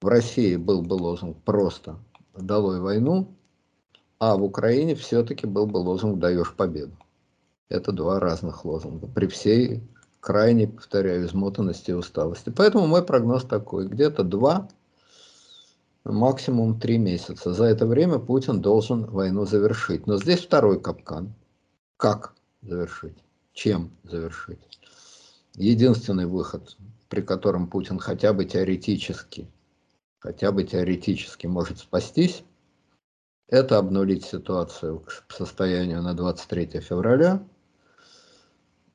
в 0.00 0.06
России 0.06 0.56
был 0.56 0.82
бы 0.82 0.94
лозунг 0.94 1.38
просто 1.44 1.98
«долой 2.36 2.80
войну», 2.80 3.34
а 4.18 4.36
в 4.36 4.42
Украине 4.44 4.94
все-таки 4.94 5.46
был 5.46 5.66
бы 5.66 5.78
лозунг 5.78 6.18
«даешь 6.18 6.54
победу». 6.54 6.96
Это 7.68 7.92
два 7.92 8.20
разных 8.20 8.64
лозунга. 8.64 9.06
При 9.06 9.26
всей 9.26 9.82
крайней, 10.20 10.66
повторяю, 10.66 11.26
измотанности 11.26 11.90
и 11.90 11.94
усталости. 11.94 12.50
Поэтому 12.50 12.86
мой 12.86 13.04
прогноз 13.04 13.44
такой. 13.44 13.88
Где-то 13.88 14.22
два 14.22 14.68
максимум 16.04 16.78
три 16.78 16.98
месяца. 16.98 17.52
За 17.52 17.64
это 17.64 17.86
время 17.86 18.18
Путин 18.18 18.60
должен 18.60 19.06
войну 19.06 19.46
завершить. 19.46 20.06
Но 20.06 20.18
здесь 20.18 20.40
второй 20.40 20.80
капкан. 20.80 21.34
Как 21.96 22.34
завершить? 22.62 23.16
Чем 23.52 23.90
завершить? 24.04 24.60
Единственный 25.54 26.26
выход, 26.26 26.76
при 27.08 27.20
котором 27.22 27.66
Путин 27.66 27.98
хотя 27.98 28.32
бы 28.32 28.44
теоретически, 28.44 29.50
хотя 30.18 30.52
бы 30.52 30.64
теоретически 30.64 31.46
может 31.46 31.78
спастись, 31.78 32.44
это 33.48 33.78
обнулить 33.78 34.24
ситуацию 34.24 35.00
к 35.00 35.32
состоянию 35.32 36.02
на 36.02 36.14
23 36.14 36.80
февраля 36.80 37.42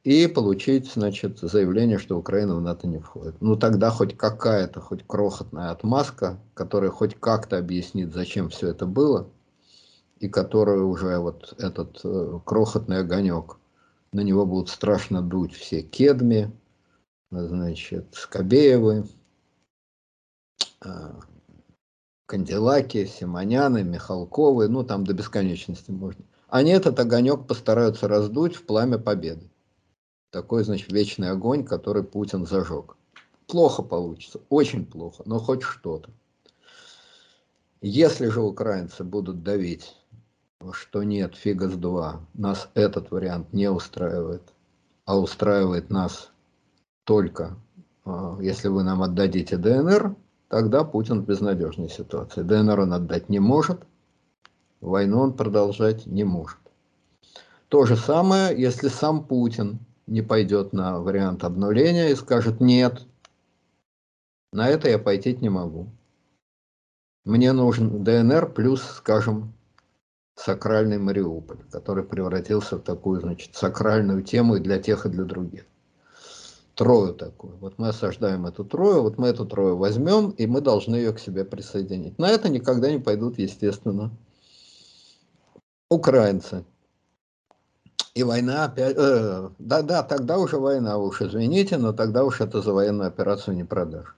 и 0.06 0.28
получить, 0.28 0.94
значит, 0.94 1.40
заявление, 1.40 1.98
что 1.98 2.16
Украина 2.20 2.56
в 2.56 2.62
НАТО 2.62 2.86
не 2.88 3.00
входит. 3.00 3.42
Ну, 3.42 3.56
тогда 3.56 3.90
хоть 3.90 4.16
какая-то, 4.16 4.80
хоть 4.80 5.04
крохотная 5.06 5.72
отмазка, 5.72 6.40
которая 6.54 6.92
хоть 6.92 7.16
как-то 7.20 7.58
объяснит, 7.58 8.14
зачем 8.14 8.50
все 8.50 8.68
это 8.70 8.86
было, 8.86 9.28
и 10.20 10.30
которая 10.30 10.82
уже 10.82 11.18
вот 11.18 11.56
этот 11.58 12.02
э, 12.04 12.40
крохотный 12.46 13.00
огонек, 13.00 13.58
на 14.12 14.22
него 14.22 14.46
будут 14.46 14.70
страшно 14.70 15.24
дуть 15.24 15.56
все 15.56 15.82
Кедми, 15.82 16.52
значит, 17.32 18.14
Скобеевы, 18.14 19.08
э, 20.86 21.14
Канделаки, 22.28 23.08
Симоняны, 23.08 23.84
Михалковы, 23.84 24.68
ну, 24.68 24.84
там 24.84 25.04
до 25.04 25.16
бесконечности 25.16 25.90
можно. 25.90 26.24
Они 26.48 26.70
этот 26.70 27.00
огонек 27.00 27.48
постараются 27.48 28.08
раздуть 28.08 28.56
в 28.56 28.68
пламя 28.68 29.00
победы 29.00 29.50
такой, 30.36 30.66
значит, 30.66 30.92
вечный 30.92 31.30
огонь, 31.30 31.64
который 31.64 32.04
Путин 32.04 32.46
зажег. 32.46 32.98
Плохо 33.48 33.82
получится, 33.82 34.42
очень 34.50 34.86
плохо, 34.86 35.24
но 35.26 35.40
хоть 35.40 35.64
что-то. 35.64 36.10
Если 37.82 38.28
же 38.28 38.42
украинцы 38.42 39.06
будут 39.06 39.44
давить, 39.44 39.96
что 40.74 41.04
нет, 41.04 41.36
фига 41.36 41.70
с 41.70 41.76
два, 41.76 42.20
нас 42.34 42.68
этот 42.74 43.12
вариант 43.12 43.54
не 43.54 43.72
устраивает, 43.72 44.42
а 45.06 45.18
устраивает 45.18 45.90
нас 45.90 46.32
только, 47.06 47.56
а, 48.04 48.38
если 48.42 48.68
вы 48.68 48.84
нам 48.84 49.04
отдадите 49.04 49.56
ДНР, 49.56 50.18
тогда 50.50 50.84
Путин 50.84 51.22
в 51.22 51.26
безнадежной 51.26 51.88
ситуации. 51.88 52.42
ДНР 52.42 52.82
он 52.82 52.92
отдать 52.92 53.30
не 53.30 53.40
может, 53.40 53.88
войну 54.82 55.22
он 55.22 55.32
продолжать 55.32 56.06
не 56.06 56.26
может. 56.26 56.60
То 57.70 57.86
же 57.86 57.96
самое, 57.96 58.60
если 58.60 58.90
сам 58.90 59.24
Путин 59.24 59.80
не 60.08 60.22
пойдет 60.22 60.74
на 60.74 61.00
вариант 61.00 61.44
обнуления 61.44 62.10
и 62.10 62.16
скажет 62.16 62.62
нет, 62.62 63.06
на 64.52 64.70
это 64.70 64.90
я 64.90 65.00
пойти 65.00 65.36
не 65.36 65.50
могу. 65.50 65.90
Мне 67.26 67.52
нужен 67.52 68.04
ДНР 68.04 68.54
плюс, 68.54 68.84
скажем, 68.84 69.54
сакральный 70.36 70.98
Мариуполь, 70.98 71.64
который 71.72 72.04
превратился 72.04 72.78
в 72.78 72.82
такую, 72.82 73.22
значит, 73.22 73.56
сакральную 73.56 74.22
тему 74.24 74.58
и 74.58 74.60
для 74.60 74.80
тех, 74.80 75.06
и 75.06 75.10
для 75.10 75.24
других. 75.24 75.66
Трою 76.76 77.14
такую. 77.14 77.56
Вот 77.58 77.80
мы 77.80 77.88
осаждаем 77.88 78.46
эту 78.46 78.66
трою, 78.66 79.02
вот 79.02 79.18
мы 79.18 79.30
эту 79.30 79.46
трою 79.46 79.78
возьмем, 79.78 80.32
и 80.32 80.46
мы 80.46 80.62
должны 80.62 80.98
ее 80.98 81.14
к 81.14 81.20
себе 81.20 81.46
присоединить. 81.46 82.20
На 82.20 82.30
это 82.30 82.50
никогда 82.50 82.92
не 82.92 83.00
пойдут, 83.00 83.40
естественно, 83.40 84.12
украинцы. 85.90 86.66
И 88.14 88.24
война 88.24 88.66
опять... 88.66 88.96
Э, 88.98 89.50
да, 89.60 89.82
да, 89.82 90.04
тогда 90.04 90.38
уже 90.38 90.58
война, 90.58 90.98
уж 90.98 91.22
извините, 91.22 91.78
но 91.78 91.92
тогда 91.92 92.24
уж 92.24 92.40
это 92.42 92.62
за 92.62 92.74
военную 92.74 93.08
операцию 93.08 93.56
не 93.56 93.66
продашь. 93.66 94.16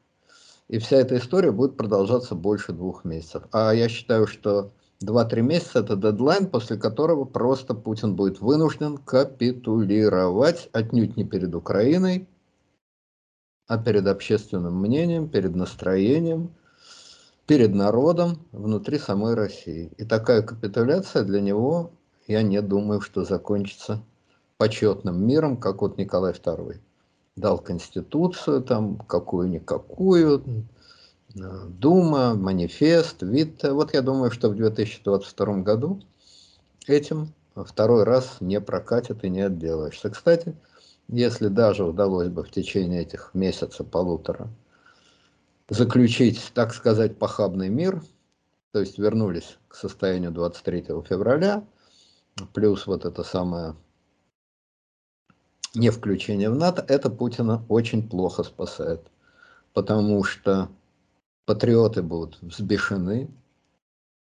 И 0.67 0.79
вся 0.79 0.98
эта 0.98 1.17
история 1.17 1.51
будет 1.51 1.77
продолжаться 1.77 2.36
больше 2.36 2.74
двух 2.74 3.05
месяцев. 3.05 3.43
А 3.51 3.72
я 3.74 3.89
считаю, 3.89 4.27
что 4.27 4.72
2-3 5.03 5.41
месяца 5.41 5.79
это 5.79 5.96
дедлайн, 5.96 6.48
после 6.48 6.77
которого 6.77 7.25
просто 7.25 7.74
Путин 7.74 8.15
будет 8.15 8.39
вынужден 8.41 8.98
капитулировать 8.98 10.69
отнюдь 10.74 11.17
не 11.17 11.24
перед 11.24 11.55
Украиной, 11.55 12.27
а 13.67 13.77
перед 13.77 14.07
общественным 14.07 14.79
мнением, 14.79 15.29
перед 15.29 15.55
настроением, 15.55 16.51
перед 17.46 17.74
народом 17.74 18.39
внутри 18.51 19.00
самой 19.00 19.36
России. 19.36 19.91
И 19.98 20.05
такая 20.05 20.41
капитуляция 20.41 21.24
для 21.24 21.41
него 21.41 21.91
я 22.27 22.43
не 22.43 22.62
думаю, 22.62 23.01
что 23.01 23.24
закончится 23.24 24.01
почетным 24.57 25.25
миром, 25.25 25.57
как 25.57 25.81
вот 25.81 25.98
Николай 25.98 26.34
II 26.34 26.79
дал 27.36 27.60
конституцию, 27.60 28.63
там 28.63 28.98
какую-никакую, 28.98 30.65
Дума, 31.36 32.34
манифест, 32.34 33.21
вид. 33.21 33.62
Вот 33.62 33.93
я 33.93 34.01
думаю, 34.01 34.32
что 34.32 34.49
в 34.49 34.56
2022 34.56 35.58
году 35.58 36.01
этим 36.88 37.34
второй 37.56 38.04
раз 38.04 38.38
не 38.39 38.60
прокатит 38.60 39.23
и 39.23 39.30
не 39.30 39.41
отделаешься. 39.41 40.10
Кстати, 40.10 40.56
если 41.08 41.47
даже 41.47 41.84
удалось 41.84 42.30
бы 42.30 42.43
в 42.43 42.49
течение 42.49 43.01
этих 43.01 43.32
месяца 43.34 43.84
полутора 43.84 44.49
заключить, 45.69 46.51
так 46.56 46.73
сказать, 46.73 47.17
похабный 47.17 47.69
мир, 47.69 48.01
то 48.71 48.80
есть 48.80 48.97
вернулись 48.97 49.58
к 49.67 49.75
состоянию 49.75 50.32
23 50.32 50.86
февраля, 51.08 51.63
плюс 52.54 52.88
вот 52.88 53.06
это 53.06 53.23
самое 53.23 53.76
не 55.73 55.89
включение 55.89 56.50
в 56.50 56.56
НАТО, 56.56 56.84
это 56.88 57.10
Путина 57.10 57.63
очень 57.69 58.08
плохо 58.08 58.43
спасает. 58.43 59.02
Потому 59.73 60.23
что 60.23 60.69
патриоты 61.45 62.02
будут 62.02 62.39
взбешены, 62.41 63.30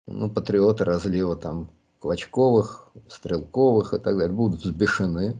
ну, 0.06 0.30
патриоты 0.30 0.84
разлива 0.84 1.36
там 1.36 1.70
Клочковых, 2.00 2.88
Стрелковых 3.08 3.94
и 3.94 3.98
так 3.98 4.16
далее 4.16 4.34
будут 4.34 4.62
взбешены. 4.62 5.38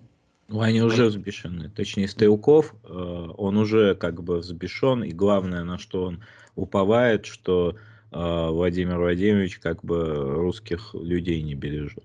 Ну, 0.48 0.60
они 0.60 0.82
уже 0.82 1.06
взбешены. 1.06 1.70
Точнее, 1.70 2.08
Стрелков, 2.08 2.74
э, 2.84 2.88
он 2.88 3.56
уже 3.56 3.94
как 3.94 4.22
бы 4.22 4.38
взбешен, 4.38 5.04
и 5.04 5.12
главное, 5.12 5.64
на 5.64 5.78
что 5.78 6.04
он 6.04 6.22
уповает, 6.54 7.26
что 7.26 7.76
э, 8.10 8.48
Владимир 8.50 8.98
Владимирович 8.98 9.58
как 9.58 9.84
бы 9.84 10.34
русских 10.34 10.94
людей 10.94 11.42
не 11.42 11.54
бережет. 11.54 12.04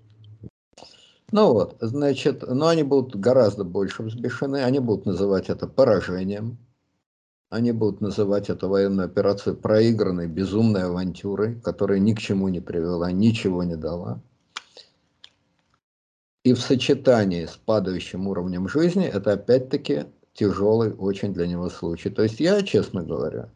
Ну 1.34 1.52
вот, 1.52 1.76
значит, 1.80 2.44
но 2.46 2.68
они 2.68 2.84
будут 2.84 3.16
гораздо 3.16 3.64
больше 3.64 4.04
взбешены, 4.04 4.62
они 4.62 4.78
будут 4.78 5.04
называть 5.04 5.50
это 5.50 5.66
поражением, 5.66 6.58
они 7.50 7.72
будут 7.72 8.00
называть 8.00 8.50
эту 8.50 8.68
военную 8.68 9.06
операцию 9.06 9.56
проигранной, 9.56 10.28
безумной 10.28 10.84
авантюрой, 10.84 11.60
которая 11.60 11.98
ни 11.98 12.12
к 12.12 12.20
чему 12.20 12.46
не 12.50 12.60
привела, 12.60 13.10
ничего 13.10 13.64
не 13.64 13.74
дала. 13.74 14.22
И 16.44 16.52
в 16.52 16.60
сочетании 16.60 17.46
с 17.46 17.56
падающим 17.56 18.28
уровнем 18.28 18.68
жизни 18.68 19.04
это 19.04 19.32
опять-таки 19.32 20.04
тяжелый 20.34 20.92
очень 20.92 21.34
для 21.34 21.48
него 21.48 21.68
случай. 21.68 22.10
То 22.10 22.22
есть 22.22 22.38
я, 22.38 22.62
честно 22.62 23.02
говоря, 23.02 23.50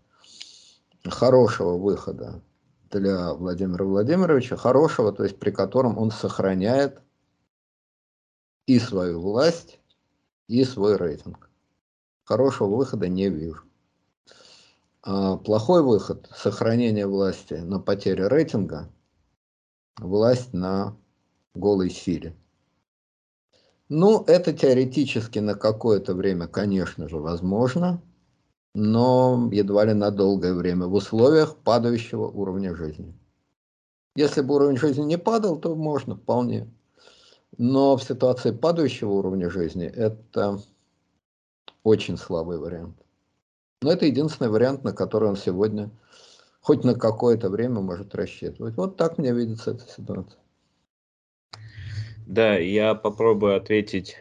хорошего 1.05 1.77
выхода 1.77 2.43
для 2.91 3.35
Владимира 3.35 3.85
Владимировича, 3.85 4.57
хорошего, 4.57 5.13
то 5.13 5.23
есть 5.23 5.39
при 5.39 5.53
котором 5.53 5.97
он 5.97 6.11
сохраняет 6.11 7.03
и 8.69 8.79
свою 8.79 9.23
власть, 9.23 9.81
и 10.47 10.63
свой 10.63 10.97
рейтинг. 10.97 11.49
Хорошего 12.25 12.77
выхода 12.77 13.09
не 13.09 13.31
вижу. 13.31 13.63
А 15.03 15.39
плохой 15.39 15.83
выход– 15.83 16.29
сохранение 16.37 17.07
власти 17.07 17.55
на 17.55 17.81
потере 17.81 18.29
рейтинга, 18.29 18.93
власть 19.97 20.53
на 20.53 20.95
голой 21.55 21.89
силе. 21.89 22.37
Ну, 23.89 24.23
это 24.27 24.53
теоретически 24.53 25.39
на 25.39 25.55
какое-то 25.55 26.15
время, 26.15 26.47
конечно 26.47 27.09
же, 27.09 27.17
возможно, 27.17 28.03
но 28.75 29.49
едва 29.51 29.87
ли 29.87 29.95
на 29.95 30.11
долгое 30.11 30.53
время 30.53 30.89
в 30.89 30.93
условиях 30.93 31.57
падающего 31.57 32.27
уровня 32.27 32.75
жизни. 32.75 33.19
Если 34.15 34.43
бы 34.43 34.57
уровень 34.57 34.77
жизни 34.77 35.05
не 35.05 35.17
падал, 35.17 35.59
то 35.59 35.75
можно 35.75 36.17
вполне. 36.17 36.71
Но 37.59 37.97
в 37.97 38.03
ситуации 38.05 38.53
падающего 38.53 39.11
уровня 39.11 39.51
жизни 39.51 39.87
это 39.87 40.59
очень 41.83 42.17
слабый 42.17 42.59
вариант. 42.59 42.97
Но 43.83 43.93
это 43.93 44.07
единственный 44.07 44.49
вариант, 44.49 44.85
на 44.85 44.93
который 44.93 45.29
он 45.29 45.37
сегодня 45.37 45.91
хоть 46.61 46.85
на 46.85 46.95
какое-то 46.95 47.51
время 47.51 47.81
может 47.81 48.15
рассчитывать. 48.15 48.77
Вот 48.77 48.97
так 48.97 49.19
мне 49.19 49.33
видится 49.33 49.73
эта 49.73 49.85
ситуация. 49.89 50.39
Да, 52.27 52.57
я 52.57 52.95
попробую 52.95 53.57
ответить 53.57 54.17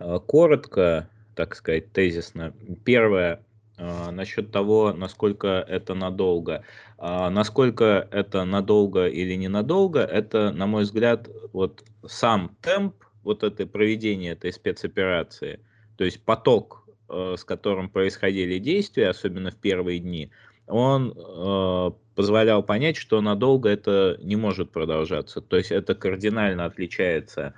э, 0.00 0.18
коротко, 0.26 1.08
так 1.36 1.54
сказать, 1.54 1.92
тезисно. 1.92 2.52
Первое, 2.84 3.44
э, 3.78 4.10
насчет 4.10 4.50
того, 4.50 4.92
насколько 4.92 5.46
это 5.46 5.94
надолго. 5.94 6.64
А, 6.98 7.30
насколько 7.30 8.08
это 8.10 8.44
надолго 8.44 9.06
или 9.06 9.34
ненадолго, 9.34 10.00
это, 10.00 10.50
на 10.52 10.66
мой 10.66 10.82
взгляд, 10.82 11.28
вот 11.52 11.84
сам 12.08 12.56
темп 12.60 12.94
вот 13.22 13.42
это 13.42 13.66
проведения 13.66 14.32
этой 14.32 14.52
спецоперации, 14.52 15.60
то 15.96 16.04
есть 16.04 16.22
поток, 16.22 16.84
э, 17.08 17.36
с 17.38 17.44
которым 17.44 17.88
происходили 17.88 18.58
действия, 18.58 19.08
особенно 19.08 19.50
в 19.50 19.56
первые 19.56 19.98
дни, 19.98 20.30
он 20.66 21.14
э, 21.16 21.90
позволял 22.14 22.62
понять, 22.62 22.96
что 22.96 23.20
надолго 23.20 23.68
это 23.68 24.18
не 24.22 24.36
может 24.36 24.70
продолжаться. 24.70 25.40
То 25.40 25.56
есть 25.56 25.70
это 25.70 25.94
кардинально 25.94 26.64
отличается 26.64 27.48
от, 27.48 27.54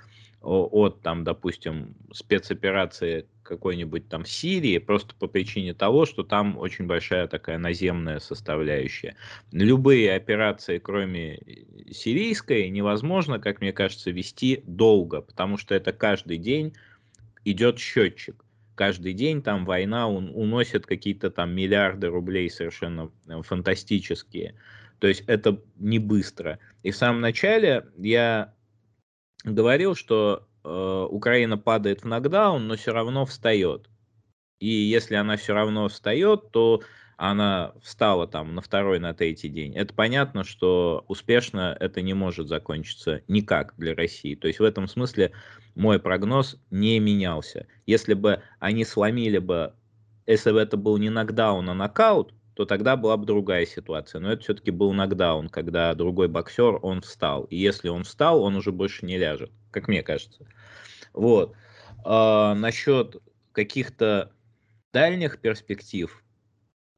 там, 1.03 1.23
допустим, 1.23 1.95
спецоперации 2.13 3.27
какой-нибудь 3.43 4.07
там 4.07 4.25
Сирии, 4.25 4.77
просто 4.77 5.13
по 5.15 5.27
причине 5.27 5.73
того, 5.73 6.05
что 6.05 6.23
там 6.23 6.57
очень 6.57 6.85
большая 6.85 7.27
такая 7.27 7.57
наземная 7.57 8.19
составляющая. 8.19 9.15
Любые 9.51 10.13
операции, 10.15 10.77
кроме 10.77 11.39
сирийской, 11.91 12.69
невозможно, 12.69 13.39
как 13.39 13.61
мне 13.61 13.73
кажется, 13.73 14.11
вести 14.11 14.63
долго, 14.65 15.21
потому 15.21 15.57
что 15.57 15.75
это 15.75 15.91
каждый 15.91 16.37
день 16.37 16.73
идет 17.45 17.79
счетчик. 17.79 18.43
Каждый 18.75 19.13
день 19.13 19.41
там 19.41 19.65
война 19.65 20.07
он 20.07 20.31
уносит 20.33 20.85
какие-то 20.85 21.31
там 21.31 21.53
миллиарды 21.53 22.07
рублей 22.07 22.49
совершенно 22.49 23.11
э, 23.27 23.41
фантастические. 23.41 24.55
То 24.99 25.07
есть 25.07 25.23
это 25.27 25.59
не 25.77 25.99
быстро. 25.99 26.59
И 26.83 26.91
в 26.91 26.95
самом 26.95 27.21
начале 27.21 27.85
я 27.97 28.53
говорил, 29.53 29.95
что 29.95 30.47
э, 30.63 31.07
Украина 31.09 31.57
падает 31.57 32.03
в 32.03 32.05
нокдаун, 32.05 32.67
но 32.67 32.75
все 32.75 32.91
равно 32.91 33.25
встает. 33.25 33.89
И 34.59 34.67
если 34.67 35.15
она 35.15 35.37
все 35.37 35.53
равно 35.53 35.87
встает, 35.87 36.51
то 36.51 36.81
она 37.17 37.73
встала 37.81 38.27
там 38.27 38.53
на 38.53 38.61
второй, 38.61 38.99
на 38.99 39.13
третий 39.13 39.49
день. 39.49 39.75
Это 39.75 39.93
понятно, 39.93 40.43
что 40.43 41.03
успешно 41.07 41.75
это 41.79 42.01
не 42.01 42.13
может 42.13 42.47
закончиться 42.47 43.21
никак 43.27 43.73
для 43.77 43.95
России. 43.95 44.35
То 44.35 44.47
есть 44.47 44.59
в 44.59 44.63
этом 44.63 44.87
смысле 44.87 45.31
мой 45.75 45.99
прогноз 45.99 46.57
не 46.69 46.99
менялся. 46.99 47.65
Если 47.87 48.13
бы 48.13 48.43
они 48.59 48.85
сломили 48.85 49.39
бы, 49.39 49.73
если 50.27 50.51
бы 50.51 50.59
это 50.59 50.77
был 50.77 50.97
не 50.97 51.09
нокдаун, 51.09 51.69
а 51.69 51.73
нокаут, 51.73 52.33
то 52.57 52.65
тогда 52.65 52.97
была 52.97 53.17
бы 53.17 53.27
другая 53.27 53.67
ситуация. 53.67 54.19
Но 54.19 54.31
это 54.31 54.41
все-таки 54.41 54.71
был 54.71 54.91
нокдаун, 54.91 55.47
когда 55.47 55.93
другой 55.93 56.27
боксер, 56.27 56.79
он 56.81 57.01
встал. 57.01 57.43
И 57.43 57.55
если 57.55 57.87
он 57.87 58.03
встал, 58.03 58.41
он 58.41 58.55
уже 58.55 58.71
больше 58.71 59.05
не 59.05 59.15
ляжет, 59.15 59.51
как 59.69 59.87
мне 59.87 60.01
кажется. 60.01 60.47
Вот. 61.13 61.53
А, 62.03 62.55
насчет 62.55 63.17
каких-то 63.51 64.31
дальних 64.91 65.39
перспектив, 65.39 66.23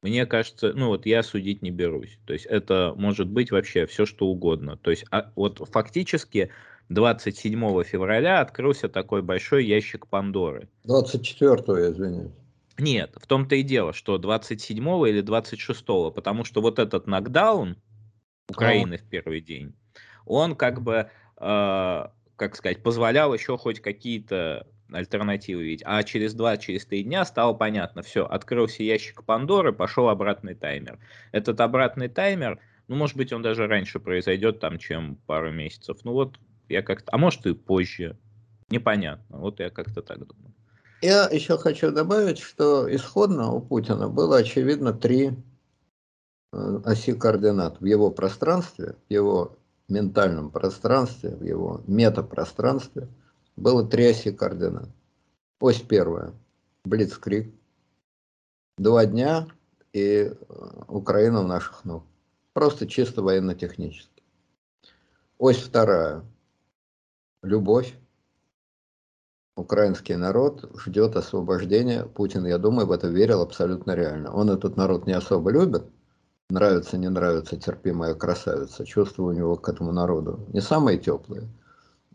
мне 0.00 0.24
кажется, 0.24 0.72
ну 0.72 0.86
вот 0.86 1.04
я 1.04 1.22
судить 1.22 1.60
не 1.60 1.70
берусь. 1.70 2.18
То 2.24 2.32
есть 2.32 2.46
это 2.46 2.94
может 2.96 3.28
быть 3.28 3.50
вообще 3.50 3.84
все, 3.84 4.06
что 4.06 4.28
угодно. 4.28 4.78
То 4.78 4.90
есть 4.90 5.04
а, 5.10 5.30
вот 5.36 5.58
фактически 5.70 6.50
27 6.88 7.82
февраля 7.82 8.40
открылся 8.40 8.88
такой 8.88 9.20
большой 9.20 9.66
ящик 9.66 10.06
Пандоры. 10.06 10.70
24, 10.84 11.84
я 11.84 11.90
извиняюсь. 11.90 12.32
Нет, 12.80 13.14
в 13.20 13.26
том-то 13.26 13.56
и 13.56 13.62
дело, 13.62 13.92
что 13.92 14.18
27 14.18 14.84
или 15.08 15.20
26, 15.20 15.84
потому 16.14 16.44
что 16.44 16.62
вот 16.62 16.78
этот 16.78 17.06
нокдаун 17.06 17.76
Украины 18.48 18.94
а. 18.94 18.98
в 18.98 19.08
первый 19.08 19.40
день, 19.40 19.74
он 20.24 20.56
как 20.56 20.82
бы, 20.82 21.10
э, 21.36 22.04
как 22.36 22.56
сказать, 22.56 22.82
позволял 22.82 23.34
еще 23.34 23.58
хоть 23.58 23.80
какие-то 23.80 24.66
альтернативы 24.92 25.62
видеть. 25.62 25.82
А 25.84 26.02
через 26.02 26.34
два, 26.34 26.56
через 26.56 26.86
три 26.86 27.02
дня 27.02 27.24
стало 27.24 27.52
понятно, 27.52 28.02
все, 28.02 28.24
открылся 28.24 28.82
ящик 28.82 29.24
Пандоры, 29.24 29.72
пошел 29.72 30.08
обратный 30.08 30.54
таймер. 30.54 30.98
Этот 31.32 31.60
обратный 31.60 32.08
таймер, 32.08 32.60
ну, 32.88 32.96
может 32.96 33.16
быть, 33.16 33.32
он 33.32 33.42
даже 33.42 33.66
раньше 33.66 34.00
произойдет, 34.00 34.58
там, 34.58 34.78
чем 34.78 35.16
пару 35.26 35.52
месяцев. 35.52 35.98
Ну, 36.04 36.12
вот 36.12 36.38
я 36.68 36.82
как-то, 36.82 37.10
а 37.12 37.18
может 37.18 37.46
и 37.46 37.54
позже, 37.54 38.18
непонятно. 38.70 39.38
Вот 39.38 39.60
я 39.60 39.70
как-то 39.70 40.02
так 40.02 40.26
думаю. 40.26 40.49
Я 41.02 41.28
еще 41.28 41.56
хочу 41.56 41.90
добавить, 41.92 42.38
что 42.38 42.94
исходно 42.94 43.52
у 43.52 43.60
Путина 43.60 44.08
было, 44.08 44.38
очевидно, 44.38 44.92
три 44.92 45.32
э, 46.52 46.80
оси 46.84 47.14
координат 47.14 47.80
в 47.80 47.84
его 47.84 48.10
пространстве, 48.10 48.96
в 49.08 49.12
его 49.12 49.56
ментальном 49.88 50.50
пространстве, 50.50 51.36
в 51.36 51.42
его 51.42 51.82
метапространстве– 51.86 53.08
было 53.60 53.86
три 53.86 54.06
оси 54.06 54.32
координат. 54.32 54.88
Ось 55.60 55.80
первая– 55.80 56.32
Блицкрик. 56.84 57.54
Два 58.78 59.04
дня 59.04 59.48
и 59.92 60.32
э, 60.32 60.82
Украина 60.88 61.40
у 61.40 61.46
наших 61.46 61.84
ног. 61.84 62.04
Просто 62.54 62.86
чисто 62.86 63.22
военно-технически. 63.22 64.22
Ось 65.36 65.58
вторая– 65.58 66.24
любовь. 67.42 67.94
Украинский 69.60 70.16
народ 70.16 70.70
ждет 70.74 71.16
освобождения. 71.16 72.04
Путин, 72.04 72.46
я 72.46 72.56
думаю, 72.56 72.86
в 72.86 72.92
это 72.92 73.08
верил 73.08 73.42
абсолютно 73.42 73.94
реально. 73.94 74.32
Он 74.32 74.48
этот 74.48 74.78
народ 74.78 75.06
не 75.06 75.12
особо 75.12 75.50
любит. 75.50 75.84
Нравится, 76.48 76.96
не 76.96 77.10
нравится, 77.10 77.58
терпимая 77.58 78.14
красавица. 78.14 78.86
Чувства 78.86 79.24
у 79.24 79.32
него 79.32 79.56
к 79.56 79.68
этому 79.68 79.92
народу 79.92 80.46
не 80.48 80.62
самые 80.62 80.98
теплые. 80.98 81.46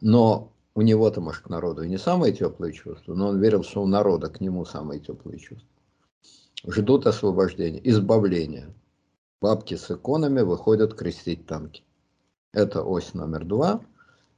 Но 0.01 0.51
у 0.73 0.81
него-то, 0.81 1.21
может, 1.21 1.43
к 1.43 1.49
народу 1.49 1.83
и 1.83 1.87
не 1.87 1.97
самые 1.97 2.33
теплые 2.33 2.73
чувства, 2.73 3.13
но 3.13 3.27
он 3.27 3.39
верил, 3.39 3.63
что 3.63 3.83
у 3.83 3.87
народа 3.87 4.29
к 4.29 4.41
нему 4.41 4.65
самые 4.65 4.99
теплые 4.99 5.37
чувства. 5.37 5.69
Ждут 6.67 7.05
освобождения, 7.05 7.79
избавления. 7.83 8.73
Бабки 9.39 9.75
с 9.75 9.91
иконами 9.91 10.41
выходят 10.41 10.95
крестить 10.95 11.45
танки. 11.45 11.83
Это 12.53 12.83
ось 12.83 13.13
номер 13.13 13.45
два. 13.45 13.81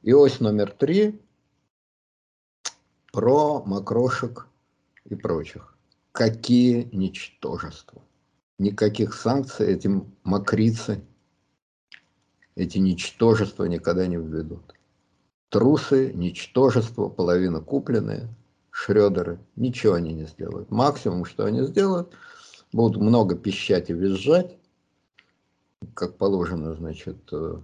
И 0.04 0.14
ось 0.14 0.42
номер 0.42 0.72
три 0.72 1.20
про 3.18 3.64
макрошек 3.66 4.46
и 5.06 5.16
прочих. 5.16 5.76
Какие 6.12 6.88
ничтожества. 6.92 8.04
Никаких 8.60 9.16
санкций 9.16 9.66
этим 9.74 10.14
макрицы, 10.24 11.04
эти 12.54 12.78
ничтожества 12.78 13.66
никогда 13.66 14.06
не 14.06 14.18
введут. 14.18 14.76
Трусы, 15.50 16.14
ничтожество, 16.14 17.10
половина 17.10 17.60
купленные, 17.60 18.30
Шредеры, 18.70 19.40
ничего 19.56 19.94
они 19.94 20.14
не 20.14 20.28
сделают. 20.28 20.70
Максимум, 20.70 21.26
что 21.26 21.46
они 21.46 21.64
сделают, 21.64 22.14
будут 22.72 23.02
много 23.02 23.36
пищать 23.36 23.90
и 23.90 23.94
визжать, 23.94 24.56
как 25.96 26.18
положено, 26.18 26.76
значит, 26.76 27.18
э, 27.32 27.56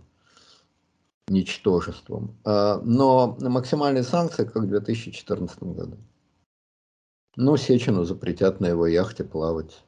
ничтожеством. 1.28 2.38
А, 2.44 2.80
но 2.84 3.38
максимальные 3.40 4.04
санкции, 4.04 4.46
как 4.46 4.64
в 4.64 4.68
2014 4.68 5.64
году. 5.64 5.98
Ну, 7.36 7.58
Сечину 7.58 8.04
запретят 8.04 8.60
на 8.60 8.68
его 8.68 8.86
яхте 8.86 9.24
плавать 9.24 9.84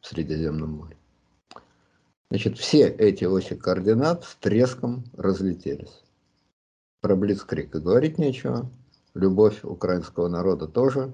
в 0.00 0.06
Средиземном 0.06 0.70
море. 0.70 0.96
Значит, 2.30 2.58
все 2.58 2.88
эти 2.88 3.24
оси 3.24 3.56
координат 3.56 4.24
с 4.24 4.34
треском 4.36 5.04
разлетелись. 5.16 6.02
Про 7.00 7.16
Блицкрик 7.16 7.74
и 7.74 7.78
говорить 7.78 8.18
нечего. 8.18 8.70
Любовь 9.14 9.64
украинского 9.64 10.28
народа 10.28 10.68
тоже 10.68 11.12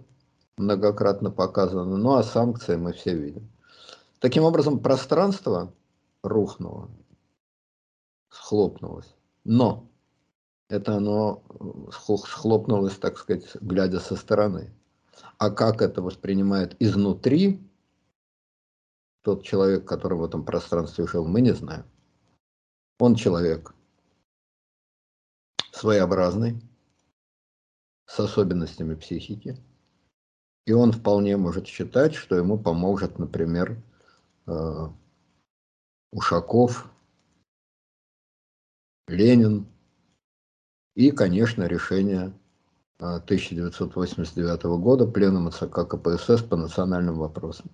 многократно 0.57 1.31
показана. 1.31 1.97
Ну 1.97 2.15
а 2.15 2.23
санкции 2.23 2.77
мы 2.77 2.93
все 2.93 3.15
видим. 3.15 3.51
Таким 4.19 4.45
образом, 4.45 4.81
пространство 4.81 5.73
рухнуло, 6.23 6.91
схлопнулось. 8.31 9.15
Но 9.49 9.89
это 10.69 10.97
оно 10.97 11.45
схлопнулось, 11.93 12.97
так 12.99 13.17
сказать, 13.17 13.55
глядя 13.61 14.01
со 14.01 14.17
стороны. 14.17 14.75
А 15.39 15.51
как 15.51 15.83
это 15.83 16.03
воспринимает 16.03 16.75
изнутри 16.81 17.63
тот 19.23 19.45
человек, 19.45 19.87
который 19.87 20.19
в 20.19 20.25
этом 20.25 20.45
пространстве 20.45 21.07
жил, 21.07 21.27
мы 21.29 21.41
не 21.43 21.53
знаем. 21.53 21.85
Он 22.99 23.15
человек 23.15 23.73
своеобразный, 25.71 26.61
с 28.07 28.19
особенностями 28.19 28.97
психики. 28.97 29.57
И 30.65 30.73
он 30.73 30.91
вполне 30.91 31.37
может 31.37 31.69
считать, 31.69 32.15
что 32.15 32.35
ему 32.35 32.59
поможет, 32.59 33.21
например, 33.21 33.81
э, 34.47 34.89
Ушаков, 36.11 36.91
Ленин 39.09 39.67
и, 40.97 41.13
конечно, 41.13 41.65
решение 41.65 42.33
1989 42.99 44.65
э, 44.65 44.69
года 44.79 45.07
Пленума 45.07 45.53
ЦК 45.53 45.87
КПСС 45.87 46.43
по 46.43 46.57
национальным 46.57 47.19
вопросам. 47.19 47.71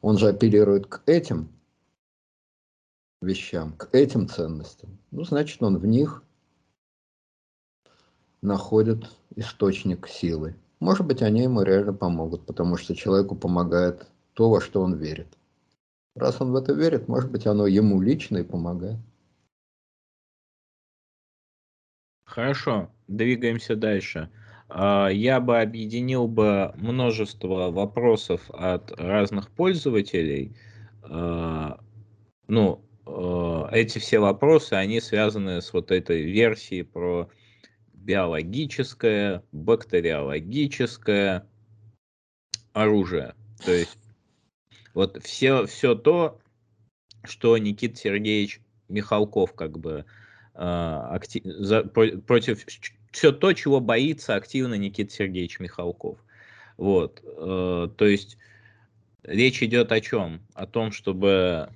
Он 0.00 0.18
же 0.18 0.28
апеллирует 0.28 0.86
к 0.86 1.02
этим 1.06 1.48
вещам, 3.20 3.74
к 3.74 3.90
этим 3.92 4.28
ценностям. 4.28 4.98
Ну, 5.10 5.24
значит, 5.24 5.62
он 5.62 5.78
в 5.78 5.86
них 5.86 6.24
находят 8.42 9.08
источник 9.36 10.08
силы. 10.08 10.56
Может 10.80 11.06
быть, 11.06 11.22
они 11.22 11.42
ему 11.42 11.62
реально 11.62 11.92
помогут, 11.92 12.46
потому 12.46 12.76
что 12.76 12.96
человеку 12.96 13.36
помогает 13.36 14.06
то, 14.32 14.50
во 14.50 14.60
что 14.60 14.80
он 14.80 14.94
верит. 14.94 15.28
Раз 16.16 16.40
он 16.40 16.50
в 16.50 16.56
это 16.56 16.72
верит, 16.72 17.06
может 17.06 17.30
быть, 17.30 17.46
оно 17.46 17.66
ему 17.66 18.00
лично 18.00 18.38
и 18.38 18.42
помогает. 18.42 18.98
Хорошо, 22.30 22.92
двигаемся 23.08 23.74
дальше. 23.74 24.30
А, 24.68 25.08
я 25.08 25.40
бы 25.40 25.60
объединил 25.60 26.28
бы 26.28 26.72
множество 26.76 27.72
вопросов 27.72 28.48
от 28.52 28.92
разных 29.00 29.50
пользователей. 29.50 30.56
А, 31.02 31.80
ну, 32.46 32.84
а, 33.04 33.68
эти 33.72 33.98
все 33.98 34.20
вопросы, 34.20 34.74
они 34.74 35.00
связаны 35.00 35.60
с 35.60 35.72
вот 35.72 35.90
этой 35.90 36.22
версией 36.22 36.84
про 36.84 37.28
биологическое, 37.94 39.42
бактериологическое 39.50 41.48
оружие. 42.72 43.34
То 43.64 43.72
есть 43.72 43.98
вот 44.94 45.20
все, 45.24 45.66
все 45.66 45.96
то, 45.96 46.40
что 47.24 47.58
Никита 47.58 47.96
Сергеевич 47.96 48.60
Михалков 48.88 49.52
как 49.52 49.80
бы 49.80 50.04
актив, 50.54 51.42
за, 51.44 51.84
против 51.84 52.64
все 53.10 53.32
то, 53.32 53.52
чего 53.52 53.80
боится 53.80 54.34
активно 54.34 54.74
Никита 54.74 55.12
Сергеевич 55.12 55.60
Михалков. 55.60 56.18
Вот, 56.76 57.22
э, 57.24 57.88
то 57.96 58.06
есть 58.06 58.38
речь 59.22 59.62
идет 59.62 59.92
о 59.92 60.00
чем? 60.00 60.40
О 60.54 60.66
том, 60.66 60.92
чтобы 60.92 61.68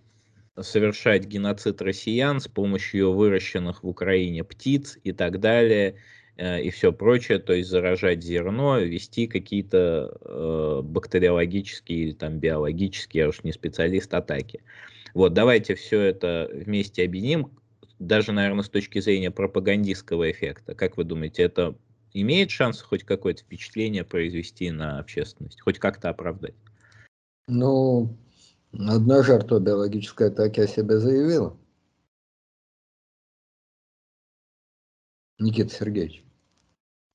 совершать 0.60 1.26
геноцид 1.26 1.82
россиян 1.82 2.40
с 2.40 2.48
помощью 2.48 3.12
выращенных 3.12 3.82
в 3.82 3.88
Украине 3.88 4.44
птиц 4.44 4.98
и 5.02 5.12
так 5.12 5.40
далее, 5.40 5.96
э, 6.36 6.62
и 6.62 6.70
все 6.70 6.92
прочее, 6.92 7.38
то 7.38 7.52
есть 7.52 7.68
заражать 7.68 8.22
зерно, 8.22 8.78
вести 8.78 9.26
какие-то 9.26 10.16
э, 10.20 10.80
бактериологические 10.84 11.98
или 11.98 12.12
там 12.12 12.38
биологические, 12.38 13.24
я 13.24 13.28
уж 13.28 13.42
не 13.42 13.52
специалист, 13.52 14.14
атаки. 14.14 14.62
Вот, 15.12 15.32
давайте 15.32 15.74
все 15.74 16.00
это 16.00 16.48
вместе 16.52 17.04
объединим, 17.04 17.50
даже, 17.98 18.32
наверное, 18.32 18.64
с 18.64 18.68
точки 18.68 19.00
зрения 19.00 19.30
пропагандистского 19.30 20.30
эффекта. 20.30 20.74
Как 20.74 20.96
вы 20.96 21.04
думаете, 21.04 21.42
это 21.42 21.76
имеет 22.12 22.50
шанс 22.50 22.80
хоть 22.80 23.04
какое-то 23.04 23.42
впечатление 23.42 24.04
произвести 24.04 24.70
на 24.70 24.98
общественность, 24.98 25.60
хоть 25.60 25.78
как-то 25.78 26.08
оправдать? 26.08 26.54
Ну, 27.46 28.16
одна 28.72 29.22
жертва 29.22 29.58
биологической 29.58 30.28
атаки 30.28 30.60
о 30.60 30.66
себе 30.66 30.98
заявила. 30.98 31.56
Никита 35.38 35.74
Сергеевич. 35.74 36.24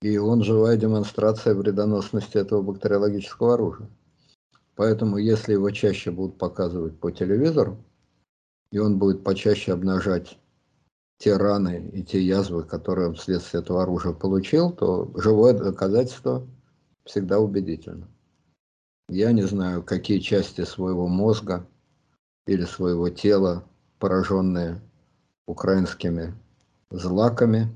И 0.02 0.18
он 0.18 0.44
живая 0.44 0.78
демонстрация 0.78 1.56
вредоносности 1.56 2.38
этого 2.38 2.62
бактериологического 2.62 3.56
оружия. 3.56 3.90
Поэтому, 4.76 5.18
если 5.18 5.54
его 5.54 5.72
чаще 5.72 6.12
будут 6.12 6.38
показывать 6.38 6.98
по 7.00 7.12
телевизору, 7.12 7.84
и 8.72 8.78
он 8.80 8.98
будет 8.98 9.24
почаще 9.24 9.74
обнажать 9.74 10.38
те 11.20 11.36
раны 11.36 11.90
и 11.94 12.02
те 12.02 12.22
язвы, 12.22 12.64
которые 12.64 13.10
он 13.10 13.16
вследствие 13.16 13.62
этого 13.62 13.84
оружия 13.84 14.14
получил, 14.14 14.72
то 14.72 15.12
живое 15.16 15.54
доказательство 15.54 16.48
всегда 17.04 17.40
убедительно. 17.40 18.08
Я 19.10 19.34
не 19.34 19.44
знаю, 19.44 19.84
какие 19.84 20.20
части 20.20 20.64
своего 20.64 21.08
мозга 21.08 21.68
или 22.48 22.64
своего 22.64 23.10
тела, 23.10 23.66
пораженные 24.00 24.82
украинскими 25.46 26.34
злаками, 26.90 27.68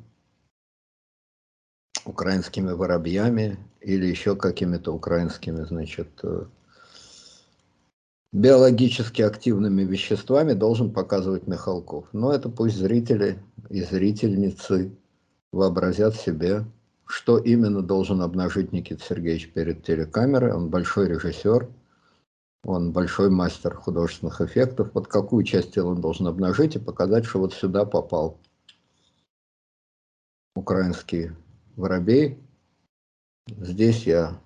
украинскими 2.06 2.72
воробьями 2.72 3.58
или 3.82 4.06
еще 4.06 4.38
какими-то 4.38 4.94
украинскими, 4.94 5.64
значит, 5.64 6.08
э, 6.24 6.46
биологически 8.34 9.22
активными 9.22 9.84
веществами 9.84 10.54
должен 10.54 10.92
показывать 10.92 11.48
Михалков. 11.48 12.08
Но 12.12 12.34
это 12.34 12.50
пусть 12.50 12.76
зрители 12.76 13.40
и 13.70 13.82
зрительницы 13.82 14.92
вообразят 15.52 16.16
себе 16.16 16.66
что 17.06 17.38
именно 17.38 17.82
должен 17.82 18.22
обнажить 18.22 18.72
Никита 18.72 19.04
Сергеевич 19.04 19.52
перед 19.52 19.84
телекамерой. 19.84 20.54
Он 20.54 20.70
большой 20.70 21.08
режиссер, 21.08 21.70
он 22.64 22.92
большой 22.92 23.30
мастер 23.30 23.76
художественных 23.76 24.42
эффектов. 24.42 24.92
Вот 24.94 25.08
какую 25.08 25.44
часть 25.44 25.74
тела 25.74 25.90
он 25.90 26.02
должен 26.02 26.28
обнажить 26.28 26.76
и 26.76 26.80
показать, 26.80 27.26
что 27.26 27.40
вот 27.40 27.54
сюда 27.54 27.86
попал 27.86 28.40
украинский 30.56 31.32
воробей. 31.76 32.40
Здесь 33.48 34.08
я 34.08 34.40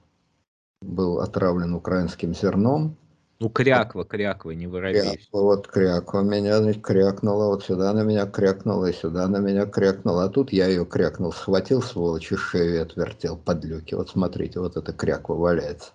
был 0.81 1.19
отравлен 1.19 1.73
украинским 1.73 2.33
зерном, 2.33 2.97
ну, 3.39 3.49
кряква, 3.49 4.03
кряква, 4.03 4.51
не 4.51 4.67
воробей. 4.67 5.01
Кряква, 5.01 5.41
вот 5.41 5.67
кряква 5.67 6.21
меня 6.21 6.57
значит, 6.59 6.81
крякнула, 6.81 7.47
вот 7.47 7.63
сюда 7.63 7.93
на 7.93 8.03
меня 8.03 8.25
крякнула, 8.25 8.87
и 8.87 8.93
сюда 8.93 9.27
на 9.27 9.37
меня 9.37 9.65
крякнула. 9.65 10.23
А 10.23 10.29
тут 10.29 10.51
я 10.51 10.67
ее 10.67 10.85
крякнул, 10.85 11.31
схватил, 11.31 11.81
сволочь, 11.81 12.31
и 12.31 12.35
шею 12.35 12.81
отвертел, 12.81 13.37
подлюки. 13.37 13.93
Вот 13.93 14.09
смотрите, 14.09 14.59
вот 14.59 14.75
эта 14.75 14.91
кряква 14.91 15.35
валяется. 15.35 15.91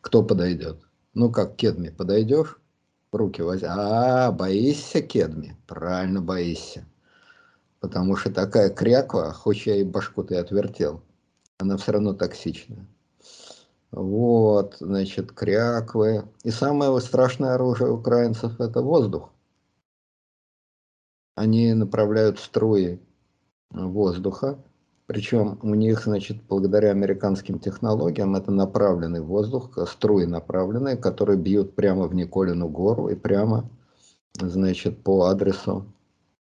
Кто 0.00 0.22
подойдет? 0.22 0.78
Ну, 1.14 1.30
как 1.30 1.56
кедми, 1.56 1.90
подойдешь? 1.90 2.58
Руки 3.12 3.42
возьми. 3.42 3.68
А, 3.70 4.32
боишься 4.32 5.00
кедми? 5.00 5.56
Правильно, 5.66 6.20
боишься. 6.20 6.84
Потому 7.80 8.16
что 8.16 8.32
такая 8.32 8.70
кряква, 8.70 9.32
хоть 9.32 9.66
я 9.66 9.76
и 9.76 9.84
башку 9.84 10.24
ты 10.24 10.36
отвертел, 10.36 11.02
она 11.58 11.76
все 11.76 11.92
равно 11.92 12.12
токсичная. 12.12 12.86
Вот, 13.90 14.76
значит, 14.80 15.32
кряквы. 15.32 16.28
И 16.44 16.50
самое 16.50 17.00
страшное 17.00 17.54
оружие 17.54 17.90
украинцев– 17.90 18.52
это 18.60 18.82
воздух. 18.82 19.30
Они 21.34 21.72
направляют 21.74 22.38
струи 22.38 23.00
воздуха, 23.70 24.58
причем 25.06 25.58
у 25.62 25.74
них, 25.74 26.04
значит, 26.04 26.42
благодаря 26.48 26.90
американским 26.90 27.60
технологиям, 27.60 28.34
это 28.34 28.50
направленный 28.50 29.20
воздух, 29.20 29.78
струи 29.88 30.24
направленные, 30.24 30.96
которые 30.96 31.38
бьют 31.38 31.76
прямо 31.76 32.08
в 32.08 32.14
Николину 32.14 32.68
гору 32.68 33.08
и 33.08 33.14
прямо, 33.14 33.70
значит, 34.34 35.02
по 35.04 35.26
адресу 35.26 35.86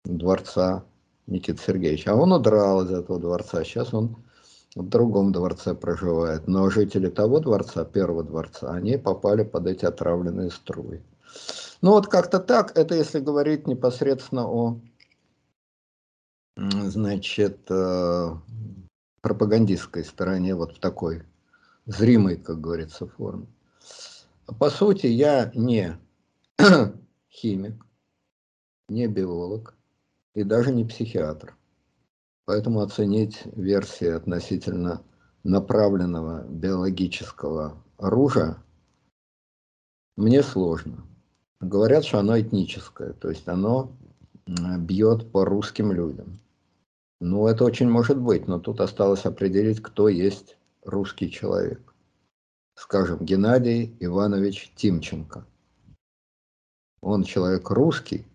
дворца 0.03 0.83
Никиты 1.27 1.61
Сергеевича. 1.61 2.13
А 2.13 2.15
он 2.15 2.33
удрал 2.33 2.83
из 2.83 2.91
этого 2.91 3.19
дворца. 3.19 3.63
Сейчас 3.63 3.93
он 3.93 4.15
в 4.77 4.89
другом 4.89 5.31
дворце 5.31 5.73
проживает. 5.73 6.47
Но 6.47 6.69
жители 6.69 7.09
того 7.09 7.39
дворца, 7.39 7.83
первого 7.83 8.23
дворца, 8.23 8.71
они 8.71 8.97
попали 8.97 9.43
под 9.43 9.67
эти 9.67 9.85
отравленные 9.85 10.51
струи. 10.51 11.01
Ну 11.81 11.91
вот 11.91 12.07
как-то 12.07 12.39
так, 12.39 12.77
это 12.77 12.95
если 12.95 13.19
говорить 13.19 13.67
непосредственно 13.67 14.47
о, 14.47 14.79
значит, 16.55 17.59
э, 17.69 18.35
пропагандистской 19.21 20.03
стороне, 20.03 20.55
вот 20.55 20.75
в 20.75 20.79
такой 20.79 21.23
зримой, 21.85 22.37
как 22.37 22.61
говорится, 22.61 23.07
форме. 23.07 23.47
По 24.59 24.69
сути, 24.69 25.07
я 25.07 25.51
не 25.53 25.97
химик, 27.31 27.85
не 28.89 29.07
биолог 29.07 29.75
и 30.33 30.43
даже 30.43 30.71
не 30.71 30.85
психиатр. 30.85 31.55
Поэтому 32.47 32.79
оценить 32.79 33.41
версии 33.57 34.07
относительно 34.07 35.03
направленного 35.43 36.45
биологического 36.47 37.83
оружия 37.97 38.63
мне 40.15 40.41
сложно. 40.41 41.05
Говорят, 41.59 42.05
что 42.05 42.19
оно 42.19 42.39
этническое, 42.39 43.11
то 43.11 43.29
есть 43.29 43.49
оно 43.49 43.91
бьет 44.45 45.29
по 45.29 45.43
русским 45.43 45.91
людям. 45.91 46.39
Ну, 47.19 47.47
это 47.47 47.65
очень 47.65 47.89
может 47.89 48.17
быть, 48.17 48.47
но 48.47 48.59
тут 48.59 48.79
осталось 48.79 49.25
определить, 49.25 49.81
кто 49.81 50.07
есть 50.07 50.57
русский 50.85 51.29
человек. 51.29 51.93
Скажем, 52.75 53.25
Геннадий 53.25 53.93
Иванович 53.99 54.71
Тимченко. 54.73 55.45
Он 57.01 57.25
человек 57.25 57.69
русский, 57.71 58.25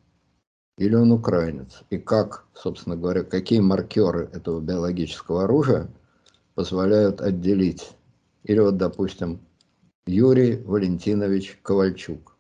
или 0.78 0.94
он 0.94 1.12
украинец. 1.12 1.82
И 1.90 1.98
как, 1.98 2.46
собственно 2.54 2.96
говоря, 2.96 3.22
какие 3.22 3.60
маркеры 3.60 4.30
этого 4.32 4.60
биологического 4.60 5.44
оружия 5.44 5.88
позволяют 6.54 7.20
отделить. 7.20 7.92
Или 8.44 8.60
вот, 8.60 8.76
допустим, 8.76 9.40
Юрий 10.06 10.56
Валентинович 10.56 11.58
Ковальчук. 11.62 12.36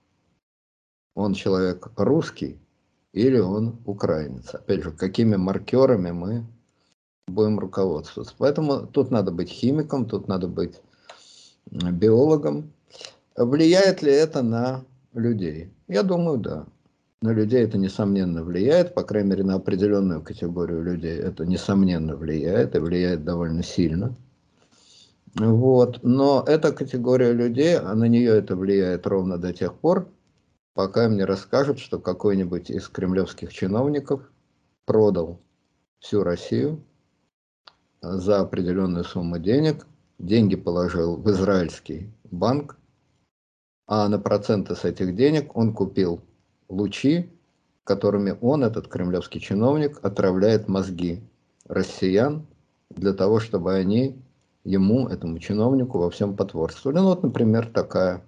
Он 1.14 1.34
человек 1.34 1.88
русский 1.96 2.58
или 3.12 3.38
он 3.38 3.78
украинец. 3.84 4.54
Опять 4.54 4.82
же, 4.82 4.90
какими 4.92 5.36
маркерами 5.36 6.10
мы 6.10 6.46
будем 7.28 7.58
руководствоваться. 7.58 8.34
Поэтому 8.38 8.86
тут 8.86 9.10
надо 9.10 9.30
быть 9.30 9.50
химиком, 9.50 10.06
тут 10.06 10.26
надо 10.26 10.48
быть 10.48 10.80
биологом. 11.66 12.72
Влияет 13.36 14.02
ли 14.02 14.10
это 14.10 14.42
на 14.42 14.84
людей? 15.12 15.70
Я 15.86 16.02
думаю, 16.02 16.38
да 16.38 16.66
на 17.22 17.30
людей 17.30 17.62
это 17.62 17.78
несомненно 17.78 18.42
влияет, 18.42 18.94
по 18.94 19.04
крайней 19.04 19.30
мере 19.30 19.44
на 19.44 19.54
определенную 19.54 20.22
категорию 20.22 20.82
людей 20.82 21.16
это 21.16 21.46
несомненно 21.46 22.16
влияет 22.16 22.74
и 22.74 22.78
влияет 22.78 23.24
довольно 23.24 23.62
сильно. 23.62 24.14
Вот. 25.36 26.00
Но 26.02 26.44
эта 26.46 26.72
категория 26.72 27.32
людей, 27.32 27.78
а 27.78 27.94
на 27.94 28.04
нее 28.04 28.36
это 28.36 28.56
влияет 28.56 29.06
ровно 29.06 29.38
до 29.38 29.52
тех 29.52 29.74
пор, 29.74 30.08
пока 30.74 31.06
им 31.06 31.16
не 31.16 31.24
расскажут, 31.24 31.78
что 31.78 31.98
какой-нибудь 31.98 32.70
из 32.70 32.88
кремлевских 32.88 33.52
чиновников 33.52 34.28
продал 34.84 35.40
всю 36.00 36.24
Россию 36.24 36.82
за 38.02 38.40
определенную 38.40 39.04
сумму 39.04 39.38
денег, 39.38 39.86
деньги 40.18 40.56
положил 40.56 41.16
в 41.16 41.30
израильский 41.30 42.12
банк, 42.24 42.76
а 43.86 44.08
на 44.08 44.18
проценты 44.18 44.74
с 44.74 44.84
этих 44.84 45.14
денег 45.14 45.56
он 45.56 45.72
купил 45.72 46.20
лучи, 46.72 47.30
которыми 47.84 48.36
он, 48.40 48.64
этот 48.64 48.88
кремлевский 48.88 49.40
чиновник, 49.40 49.98
отравляет 50.04 50.68
мозги 50.68 51.22
россиян 51.68 52.46
для 52.90 53.12
того, 53.12 53.40
чтобы 53.40 53.74
они 53.74 54.18
ему, 54.64 55.08
этому 55.08 55.38
чиновнику, 55.38 55.98
во 55.98 56.10
всем 56.10 56.36
потворствовали. 56.36 56.98
Ну 56.98 57.04
вот, 57.06 57.22
например, 57.22 57.66
такая 57.66 58.24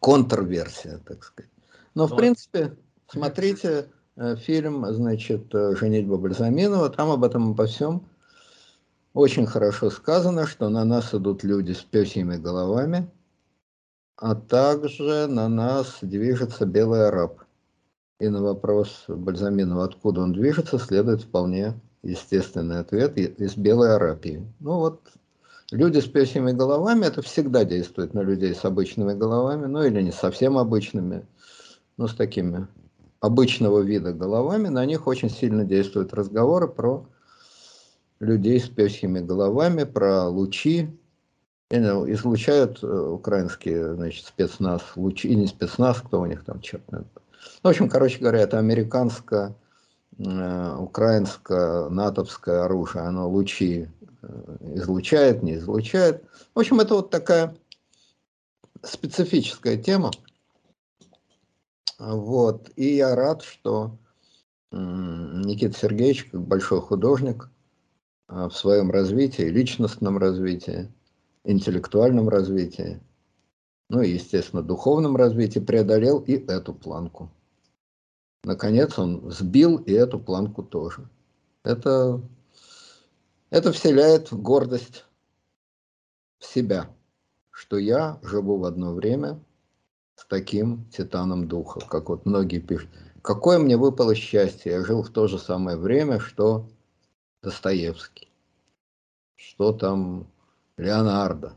контрверсия, 0.00 1.00
так 1.06 1.24
сказать. 1.24 1.50
Но, 1.94 2.06
в 2.06 2.16
принципе, 2.16 2.76
смотрите, 3.08 3.90
э, 4.16 4.36
фильм, 4.36 4.84
значит, 4.92 5.52
«Женитьба 5.52 6.16
Бальзаминова», 6.16 6.90
там 6.90 7.10
об 7.10 7.24
этом 7.24 7.50
обо 7.50 7.66
всем 7.66 8.06
очень 9.12 9.46
хорошо 9.46 9.90
сказано, 9.90 10.46
что 10.46 10.68
на 10.68 10.84
нас 10.84 11.14
идут 11.14 11.44
люди 11.44 11.72
с 11.72 11.82
пёсьими 11.82 12.36
головами, 12.36 13.08
а 14.16 14.34
также 14.34 15.26
на 15.26 15.48
нас 15.48 15.98
движется 16.02 16.66
белый 16.66 17.08
араб. 17.08 17.40
И 18.20 18.28
на 18.28 18.42
вопрос 18.42 19.04
Бальзаминова, 19.08 19.84
откуда 19.84 20.20
он 20.20 20.32
движется, 20.32 20.78
следует 20.78 21.22
вполне 21.22 21.74
естественный 22.02 22.78
ответ 22.78 23.16
из 23.18 23.56
Белой 23.56 23.96
Арабии. 23.96 24.46
Ну 24.60 24.78
вот, 24.78 25.00
люди 25.72 25.98
с 25.98 26.06
пёсьими 26.06 26.52
головами, 26.52 27.06
это 27.06 27.22
всегда 27.22 27.64
действует 27.64 28.14
на 28.14 28.20
людей 28.20 28.54
с 28.54 28.64
обычными 28.64 29.14
головами, 29.14 29.66
ну 29.66 29.82
или 29.82 30.00
не 30.00 30.12
совсем 30.12 30.58
обычными, 30.58 31.26
но 31.96 32.06
с 32.06 32.14
такими 32.14 32.68
обычного 33.20 33.80
вида 33.80 34.12
головами, 34.12 34.68
на 34.68 34.84
них 34.84 35.06
очень 35.06 35.30
сильно 35.30 35.64
действуют 35.64 36.12
разговоры 36.12 36.68
про 36.68 37.06
людей 38.20 38.60
с 38.60 38.68
пёсьими 38.68 39.20
головами, 39.20 39.84
про 39.84 40.28
лучи, 40.28 40.88
излучают 41.78 42.82
э, 42.82 42.86
украинские, 42.86 43.94
значит, 43.94 44.26
спецназ, 44.26 44.82
лучи, 44.96 45.28
и 45.28 45.34
не 45.34 45.46
спецназ, 45.46 46.00
кто 46.00 46.20
у 46.20 46.26
них 46.26 46.44
там, 46.44 46.60
черт. 46.60 46.82
Ну, 46.90 47.04
в 47.62 47.68
общем, 47.68 47.88
короче 47.88 48.18
говоря, 48.18 48.40
это 48.40 48.58
американское, 48.58 49.54
э, 50.18 50.76
украинское, 50.76 51.88
натовское 51.88 52.64
оружие, 52.64 53.04
оно 53.04 53.28
лучи 53.28 53.88
э, 54.22 54.56
излучает, 54.74 55.42
не 55.42 55.56
излучает. 55.56 56.24
В 56.54 56.60
общем, 56.60 56.80
это 56.80 56.94
вот 56.94 57.10
такая 57.10 57.56
специфическая 58.82 59.76
тема. 59.76 60.10
Вот. 61.98 62.70
И 62.76 62.96
я 62.96 63.14
рад, 63.14 63.42
что 63.42 63.96
Никита 64.72 65.78
Сергеевич, 65.78 66.24
как 66.24 66.42
большой 66.42 66.80
художник, 66.80 67.48
в 68.26 68.50
своем 68.50 68.90
развитии, 68.90 69.42
личностном 69.42 70.18
развитии, 70.18 70.90
интеллектуальном 71.44 72.28
развитии, 72.28 73.00
ну 73.88 74.02
и, 74.02 74.10
естественно, 74.10 74.62
духовном 74.62 75.16
развитии 75.16 75.60
преодолел 75.60 76.18
и 76.20 76.32
эту 76.32 76.74
планку. 76.74 77.30
Наконец 78.42 78.98
он 78.98 79.30
сбил 79.30 79.76
и 79.78 79.92
эту 79.92 80.18
планку 80.18 80.62
тоже. 80.62 81.08
Это, 81.62 82.20
это 83.50 83.72
вселяет 83.72 84.32
гордость 84.32 85.04
в 86.38 86.44
себя, 86.44 86.90
что 87.50 87.78
я 87.78 88.18
живу 88.22 88.58
в 88.58 88.64
одно 88.64 88.92
время 88.92 89.40
с 90.16 90.26
таким 90.26 90.88
титаном 90.90 91.48
духа, 91.48 91.80
как 91.80 92.08
вот 92.08 92.26
многие 92.26 92.60
пишут. 92.60 92.90
Какое 93.22 93.58
мне 93.58 93.76
выпало 93.76 94.14
счастье, 94.14 94.72
я 94.72 94.84
жил 94.84 95.02
в 95.02 95.10
то 95.10 95.26
же 95.26 95.38
самое 95.38 95.78
время, 95.78 96.20
что 96.20 96.68
Достоевский, 97.42 98.28
что 99.36 99.72
там 99.72 100.26
Леонардо, 100.76 101.52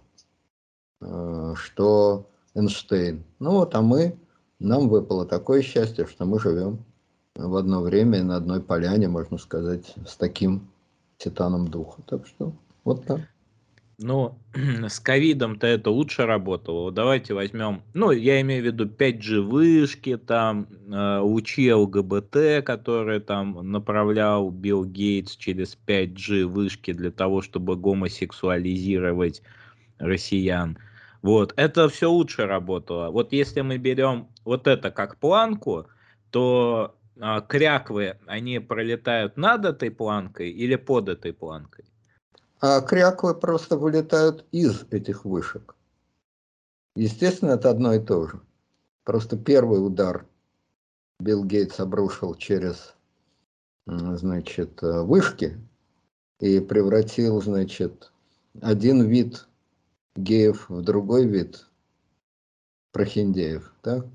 э, 1.01 1.53
что 1.55 2.29
Эйнштейн. 2.53 3.23
Ну 3.39 3.51
вот, 3.51 3.75
а 3.75 3.81
мы, 3.81 4.17
нам 4.59 4.89
выпало 4.89 5.25
такое 5.25 5.61
счастье, 5.61 6.05
что 6.05 6.25
мы 6.25 6.39
живем 6.39 6.85
в 7.35 7.55
одно 7.55 7.81
время 7.81 8.23
на 8.23 8.37
одной 8.37 8.61
поляне, 8.61 9.07
можно 9.07 9.37
сказать, 9.37 9.93
с 10.07 10.15
таким 10.15 10.71
титаном 11.17 11.67
духа. 11.67 12.01
Так 12.07 12.25
что 12.25 12.53
вот 12.83 13.05
так. 13.05 13.21
Ну, 13.99 14.39
с 14.87 14.99
ковидом-то 14.99 15.65
это 15.65 15.89
лучше 15.89 16.25
работало. 16.27 16.91
Давайте 16.91 17.33
возьмем, 17.33 17.81
ну, 17.93 18.11
я 18.11 18.39
имею 18.41 18.61
в 18.61 18.65
виду 18.67 18.85
5G 18.85 19.41
вышки, 19.41 20.17
там, 20.17 20.67
э, 20.91 21.19
лучи 21.19 21.73
ЛГБТ, 21.73 22.63
которые 22.63 23.19
там 23.21 23.71
направлял 23.71 24.51
Билл 24.51 24.85
Гейтс 24.85 25.35
через 25.35 25.75
5G 25.87 26.45
вышки 26.45 26.93
для 26.93 27.09
того, 27.11 27.41
чтобы 27.41 27.75
гомосексуализировать 27.75 29.41
россиян. 29.97 30.77
Вот, 31.23 31.53
это 31.57 31.89
все 31.89 32.11
лучше 32.11 32.45
работало. 32.45 33.09
Вот 33.09 33.33
если 33.33 33.61
мы 33.61 33.77
берем 33.79 34.27
вот 34.45 34.67
это 34.67 34.91
как 34.91 35.19
планку, 35.19 35.87
то 36.29 36.95
э, 37.15 37.41
кряквы, 37.49 38.19
они 38.27 38.59
пролетают 38.59 39.37
над 39.37 39.65
этой 39.65 39.89
планкой 39.89 40.51
или 40.51 40.75
под 40.75 41.09
этой 41.09 41.33
планкой? 41.33 41.85
А 42.59 42.81
кряквы 42.81 43.35
просто 43.35 43.77
вылетают 43.77 44.45
из 44.51 44.83
этих 44.91 45.25
вышек. 45.25 45.75
Естественно, 46.95 47.51
это 47.51 47.69
одно 47.69 47.93
и 47.93 47.99
то 47.99 48.27
же. 48.27 48.41
Просто 49.03 49.37
первый 49.37 49.85
удар 49.85 50.25
Билл 51.19 51.43
Гейтс 51.43 51.79
обрушил 51.79 52.35
через 52.35 52.95
значит, 53.85 54.81
вышки 54.81 55.59
и 56.39 56.59
превратил, 56.59 57.41
значит, 57.41 58.11
один 58.61 59.03
вид 59.07 59.47
геев 60.15 60.69
в 60.69 60.81
другой 60.81 61.25
вид 61.25 61.67
прохиндеев. 62.91 63.73
Так? 63.81 64.05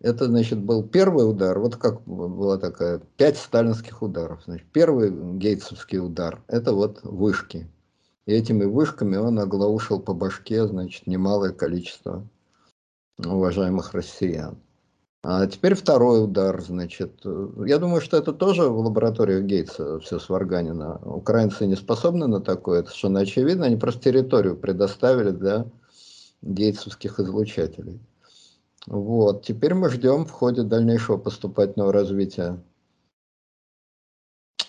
Это, 0.00 0.26
значит, 0.26 0.60
был 0.60 0.84
первый 0.84 1.28
удар, 1.28 1.58
вот 1.58 1.76
как 1.76 2.02
была 2.02 2.56
такая, 2.56 3.00
пять 3.16 3.36
сталинских 3.36 4.00
ударов. 4.00 4.42
Значит, 4.44 4.66
первый 4.72 5.10
гейтсовский 5.10 5.98
удар, 5.98 6.40
это 6.46 6.72
вот 6.72 7.00
вышки. 7.02 7.68
И 8.26 8.32
этими 8.32 8.64
вышками 8.64 9.16
он 9.16 9.38
оглаушил 9.40 10.00
по 10.00 10.14
башке, 10.14 10.66
значит, 10.66 11.06
немалое 11.06 11.52
количество 11.52 12.24
уважаемых 13.18 13.92
россиян. 13.92 14.56
А 15.24 15.44
теперь 15.48 15.74
второй 15.74 16.22
удар, 16.22 16.60
значит. 16.62 17.24
Я 17.66 17.78
думаю, 17.78 18.00
что 18.00 18.16
это 18.16 18.32
тоже 18.32 18.68
в 18.68 18.78
лабораториях 18.78 19.44
Гейтса 19.44 19.98
все 19.98 20.20
сварганено. 20.20 21.00
Украинцы 21.04 21.66
не 21.66 21.74
способны 21.74 22.28
на 22.28 22.40
такое, 22.40 22.80
это 22.80 22.90
совершенно 22.90 23.20
очевидно. 23.20 23.66
Они 23.66 23.76
просто 23.76 24.00
территорию 24.00 24.56
предоставили 24.56 25.30
для 25.30 25.66
гейтсовских 26.42 27.18
излучателей. 27.18 27.98
Вот. 28.88 29.44
Теперь 29.44 29.74
мы 29.74 29.90
ждем 29.90 30.24
в 30.24 30.30
ходе 30.30 30.62
дальнейшего 30.62 31.18
поступательного 31.18 31.92
развития 31.92 32.58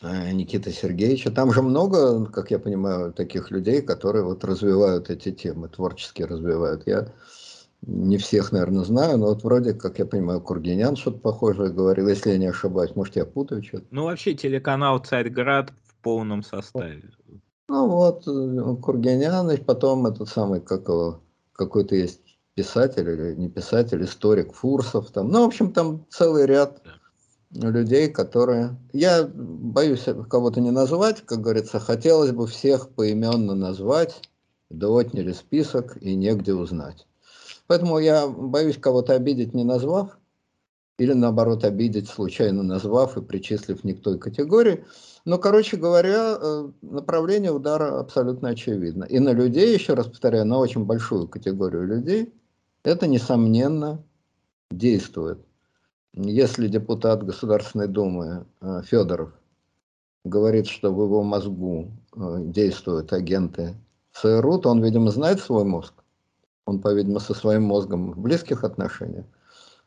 э, 0.02 0.32
Никиты 0.34 0.72
Сергеевича. 0.72 1.32
Там 1.32 1.54
же 1.54 1.62
много, 1.62 2.26
как 2.26 2.52
я 2.52 2.60
понимаю, 2.60 3.14
таких 3.14 3.50
людей, 3.50 3.82
которые 3.82 4.26
вот 4.26 4.44
развивают 4.44 5.10
эти 5.10 5.32
темы, 5.32 5.70
творчески 5.70 6.22
развивают. 6.22 6.86
Я 6.86 7.14
не 7.82 8.18
всех, 8.18 8.52
наверное, 8.52 8.84
знаю, 8.84 9.20
но 9.20 9.28
вот 9.28 9.44
вроде, 9.44 9.74
как 9.74 10.00
я 10.00 10.06
понимаю, 10.06 10.42
Кургинян 10.42 10.98
что-то 10.98 11.20
похожее 11.20 11.72
говорил, 11.72 12.10
если 12.10 12.32
я 12.32 12.38
не 12.38 12.48
ошибаюсь. 12.48 12.98
Может, 12.98 13.16
я 13.16 13.26
путаю 13.26 13.64
что-то. 13.64 13.86
Ну, 13.90 14.04
вообще, 14.04 14.34
телеканал 14.34 15.00
«Царьград» 15.00 15.72
в 15.86 15.96
полном 16.04 16.44
составе. 16.44 17.10
Ну, 17.70 17.88
вот, 17.88 18.28
э, 18.28 18.76
Кургинян, 18.82 19.50
и 19.52 19.56
потом 19.56 20.08
этот 20.08 20.28
самый, 20.28 20.60
как 20.60 20.90
его, 20.90 21.22
какой-то 21.54 21.96
есть 21.96 22.29
писатель 22.56 23.10
или 23.10 23.36
не 23.36 23.50
писатель, 23.50 24.04
историк 24.04 24.54
Фурсов, 24.54 25.12
там, 25.12 25.30
ну, 25.30 25.44
в 25.44 25.48
общем, 25.48 25.72
там 25.72 26.06
целый 26.10 26.46
ряд 26.46 26.82
людей, 27.52 28.10
которые... 28.10 28.78
Я 28.94 29.28
боюсь 29.28 30.06
кого-то 30.30 30.62
не 30.62 30.72
назвать, 30.72 31.22
как 31.26 31.42
говорится, 31.42 31.80
хотелось 31.80 32.32
бы 32.32 32.48
всех 32.48 32.90
поименно 32.90 33.56
назвать, 33.56 34.30
да 34.70 34.88
отняли 34.88 35.32
список 35.34 35.98
и 36.02 36.16
негде 36.16 36.54
узнать. 36.54 37.08
Поэтому 37.68 38.00
я 38.00 38.28
боюсь 38.28 38.78
кого-то 38.78 39.14
обидеть, 39.14 39.54
не 39.54 39.64
назвав, 39.64 40.18
или 40.98 41.14
наоборот 41.14 41.64
обидеть, 41.64 42.10
случайно 42.10 42.62
назвав 42.62 43.18
и 43.18 43.22
причислив 43.22 43.84
не 43.84 43.94
к 43.94 44.02
той 44.02 44.20
категории. 44.20 44.86
Но, 45.26 45.38
короче 45.38 45.78
говоря, 45.78 46.38
э, 46.40 46.70
направление 46.82 47.52
удара 47.52 48.00
абсолютно 48.00 48.50
очевидно. 48.50 49.06
И 49.06 49.20
на 49.20 49.32
людей, 49.32 49.74
еще 49.74 49.94
раз 49.94 50.08
повторяю, 50.08 50.46
на 50.46 50.58
очень 50.58 50.86
большую 50.86 51.28
категорию 51.28 51.88
людей, 51.88 52.34
это, 52.90 53.08
несомненно, 53.08 54.04
действует. 54.72 55.40
Если 56.14 56.68
депутат 56.68 57.24
Государственной 57.24 57.88
Думы 57.88 58.46
э, 58.62 58.82
Федоров 58.84 59.32
говорит, 60.26 60.68
что 60.68 60.92
в 60.92 61.02
его 61.02 61.22
мозгу 61.22 61.92
э, 62.16 62.38
действуют 62.46 63.14
агенты 63.14 63.76
ЦРУ, 64.14 64.60
то 64.60 64.70
он, 64.70 64.84
видимо, 64.84 65.12
знает 65.12 65.40
свой 65.40 65.64
мозг. 65.64 65.94
Он, 66.66 66.82
по-видимому, 66.82 67.20
со 67.20 67.34
своим 67.34 67.64
мозгом 67.64 68.12
в 68.12 68.20
близких 68.20 68.64
отношениях. 68.64 69.26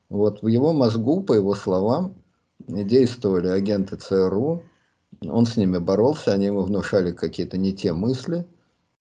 Вот 0.08 0.42
в 0.42 0.46
его 0.46 0.72
мозгу, 0.72 1.22
по 1.22 1.32
его 1.32 1.54
словам, 1.54 2.14
действовали 2.60 3.48
агенты 3.48 3.96
ЦРУ, 3.96 4.62
он 5.22 5.46
с 5.46 5.56
ними 5.56 5.78
боролся, 5.78 6.32
они 6.32 6.46
ему 6.46 6.62
внушали 6.62 7.10
какие-то 7.12 7.58
не 7.58 7.72
те 7.72 7.92
мысли– 7.92 8.46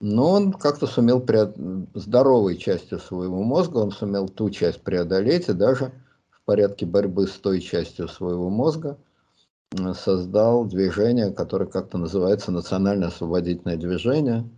но 0.02 0.32
он 0.32 0.54
как-то 0.54 0.88
сумел 0.88 1.22
преод... 1.22 1.56
здоровой 1.94 2.58
частью 2.58 3.00
своего 3.00 3.42
мозга, 3.44 3.78
он 3.78 3.92
сумел 3.92 4.28
ту 4.28 4.50
часть 4.50 4.82
преодолеть 4.82 5.48
и 5.48 5.54
даже 5.54 5.94
в 6.32 6.44
порядке 6.44 6.86
борьбы 6.86 7.28
с 7.28 7.34
той 7.34 7.62
частью 7.62 8.08
своего 8.08 8.50
мозга 8.50 8.98
создал 9.94 10.66
движение, 10.66 11.32
которое 11.32 11.68
как-то 11.68 11.98
называется 11.98 12.52
национальное 12.52 13.08
освободительное 13.08 13.78
движение. 13.78 14.50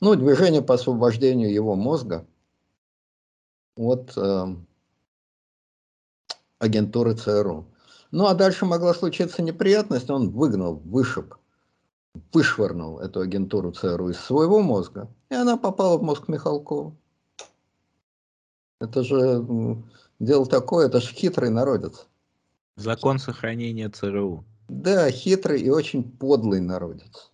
Ну, 0.00 0.14
движение 0.14 0.62
по 0.62 0.74
освобождению 0.74 1.52
его 1.52 1.74
мозга 1.74 2.24
от 3.76 4.16
э, 4.16 4.46
агентуры 6.60 7.14
ЦРУ. 7.14 7.66
Ну, 8.12 8.26
а 8.26 8.34
дальше 8.34 8.64
могла 8.64 8.94
случиться 8.94 9.42
неприятность, 9.42 10.08
он 10.08 10.30
выгнал, 10.30 10.76
вышиб, 10.76 11.34
вышвырнул 12.32 12.98
эту 12.98 13.20
агентуру 13.20 13.72
ЦРУ 13.72 14.10
из 14.10 14.20
своего 14.20 14.60
мозга, 14.60 15.08
и 15.30 15.34
она 15.34 15.56
попала 15.56 15.98
в 15.98 16.02
мозг 16.02 16.28
Михалкова. 16.28 16.94
Это 18.80 19.02
же 19.02 19.44
дело 20.20 20.46
такое, 20.46 20.86
это 20.86 21.00
же 21.00 21.12
хитрый 21.12 21.50
народец. 21.50 22.06
Закон 22.76 23.18
сохранения 23.18 23.88
ЦРУ. 23.88 24.44
Да, 24.68 25.10
хитрый 25.10 25.60
и 25.60 25.70
очень 25.70 26.04
подлый 26.04 26.60
народец. 26.60 27.30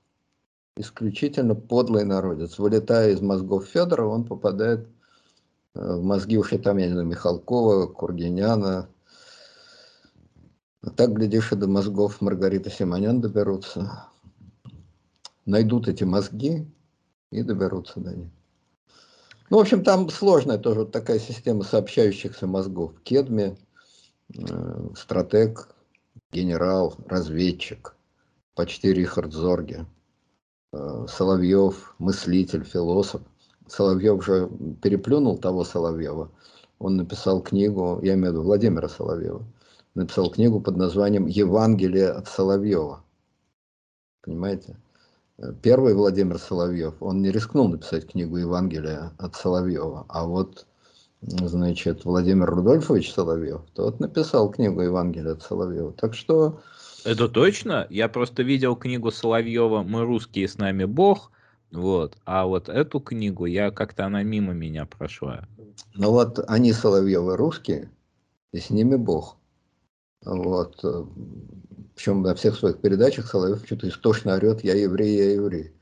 Исключительно 0.76 1.54
подлый 1.54 2.04
народец. 2.04 2.58
Вылетая 2.58 3.10
из 3.10 3.20
мозгов 3.20 3.66
Федорова, 3.66 4.14
он 4.14 4.24
попадает 4.24 4.88
э, 5.74 5.96
в 5.96 6.02
мозги 6.02 6.36
не 6.36 6.42
знаю, 6.42 7.06
Михалкова, 7.06 7.86
Кургиняна. 7.88 8.88
А 10.82 10.90
так, 10.90 11.12
глядишь, 11.12 11.52
и 11.52 11.56
до 11.56 11.66
мозгов 11.68 12.20
Маргариты 12.20 12.70
Симонян 12.70 13.20
доберутся. 13.20 14.08
Найдут 15.46 15.88
эти 15.88 16.04
мозги 16.04 16.66
и 17.30 17.42
доберутся 17.42 18.00
до 18.00 18.14
них. 18.14 18.30
Ну, 19.50 19.58
в 19.58 19.60
общем, 19.60 19.84
там 19.84 20.08
сложная 20.08 20.58
тоже 20.58 20.80
вот 20.80 20.92
такая 20.92 21.18
система 21.18 21.64
сообщающихся 21.64 22.46
мозгов. 22.46 22.92
Кедми, 23.02 23.58
э, 24.36 24.88
стратег, 24.96 25.68
генерал, 26.32 26.94
разведчик, 27.06 27.94
почти 28.54 28.92
Рихард 28.92 29.32
Зорге, 29.32 29.86
э, 30.72 31.06
Соловьев, 31.08 31.94
мыслитель, 31.98 32.64
философ. 32.64 33.22
Соловьев 33.66 34.24
же 34.24 34.50
переплюнул 34.82 35.38
того 35.38 35.64
Соловьева. 35.64 36.30
Он 36.78 36.96
написал 36.96 37.42
книгу, 37.42 38.00
я 38.02 38.14
имею 38.14 38.32
в 38.32 38.34
виду 38.34 38.42
Владимира 38.42 38.88
Соловьева, 38.88 39.44
написал 39.94 40.30
книгу 40.30 40.60
под 40.60 40.76
названием 40.76 41.26
«Евангелие 41.26 42.10
от 42.10 42.28
Соловьева». 42.28 43.04
Понимаете? 44.22 44.76
Первый 45.62 45.94
Владимир 45.94 46.38
Соловьев, 46.38 46.94
он 47.00 47.20
не 47.22 47.30
рискнул 47.30 47.68
написать 47.68 48.06
книгу 48.06 48.36
Евангелия 48.36 49.12
от 49.18 49.34
Соловьева, 49.34 50.06
а 50.08 50.26
вот, 50.26 50.66
значит, 51.22 52.04
Владимир 52.04 52.46
Рудольфович 52.46 53.12
Соловьев, 53.12 53.62
тот 53.74 53.98
написал 53.98 54.50
книгу 54.50 54.80
Евангелия 54.80 55.32
от 55.32 55.42
Соловьева. 55.42 55.92
Так 55.92 56.14
что... 56.14 56.60
Это 57.04 57.28
точно? 57.28 57.86
Я 57.90 58.08
просто 58.08 58.42
видел 58.42 58.76
книгу 58.76 59.10
Соловьева 59.10 59.82
«Мы 59.82 60.04
русские, 60.04 60.48
с 60.48 60.56
нами 60.56 60.84
Бог», 60.84 61.32
вот. 61.74 62.16
А 62.24 62.46
вот 62.46 62.68
эту 62.68 63.00
книгу 63.00 63.46
я 63.46 63.72
как-то 63.72 64.06
она 64.06 64.22
мимо 64.22 64.52
меня 64.52 64.86
прошла. 64.86 65.48
Ну 65.94 66.12
вот 66.12 66.38
они 66.46 66.72
Соловьевы 66.72 67.36
русские, 67.36 67.90
и 68.52 68.58
с 68.58 68.70
ними 68.70 68.94
Бог. 68.94 69.36
Вот. 70.24 70.80
Причем 71.94 72.22
на 72.22 72.34
всех 72.34 72.56
своих 72.56 72.78
передачах 72.78 73.26
Соловьев 73.26 73.62
что-то 73.64 73.88
истошно 73.88 74.34
орет 74.34 74.64
«я 74.64 74.74
еврей, 74.74 75.16
я 75.16 75.32
еврей». 75.34 75.72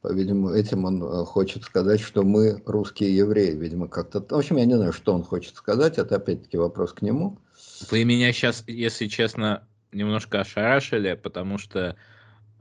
По-видимому, 0.00 0.50
этим 0.50 0.84
он 0.84 1.02
э, 1.02 1.24
хочет 1.24 1.64
сказать, 1.64 2.00
что 2.00 2.22
мы 2.22 2.62
русские 2.66 3.16
евреи. 3.16 3.56
Видимо, 3.56 3.88
как-то... 3.88 4.20
В 4.20 4.32
общем, 4.38 4.56
я 4.56 4.64
не 4.64 4.76
знаю, 4.76 4.92
что 4.92 5.12
он 5.12 5.24
хочет 5.24 5.56
сказать. 5.56 5.98
Это 5.98 6.16
опять-таки 6.16 6.56
вопрос 6.56 6.92
к 6.92 7.02
нему. 7.02 7.36
Вы 7.90 8.04
меня 8.04 8.32
сейчас, 8.32 8.62
если 8.68 9.08
честно, 9.08 9.64
немножко 9.90 10.40
ошарашили, 10.40 11.14
потому 11.14 11.58
что 11.58 11.96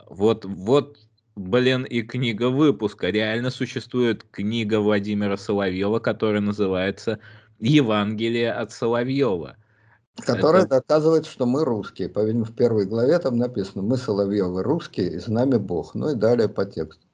вот, 0.07 0.45
вот, 0.45 0.97
блин, 1.35 1.83
и 1.83 2.01
книга 2.01 2.49
выпуска. 2.49 3.09
Реально 3.09 3.51
существует 3.51 4.25
книга 4.31 4.79
Владимира 4.79 5.37
Соловьева, 5.37 5.99
которая 5.99 6.41
называется 6.41 7.19
«Евангелие 7.59 8.51
от 8.51 8.71
Соловьева». 8.71 9.57
Которая 10.17 10.63
это... 10.63 10.77
доказывает, 10.77 11.25
что 11.25 11.45
мы 11.45 11.63
русские. 11.63 12.09
По-видимому, 12.09 12.45
в 12.45 12.55
первой 12.55 12.85
главе 12.85 13.19
там 13.19 13.37
написано, 13.37 13.83
мы 13.83 13.97
Соловьевы 13.97 14.63
русские, 14.63 15.13
и 15.13 15.19
с 15.19 15.27
нами 15.27 15.57
Бог. 15.57 15.95
Ну 15.95 16.09
и 16.09 16.15
далее 16.15 16.49
по 16.49 16.65
тексту. 16.65 17.05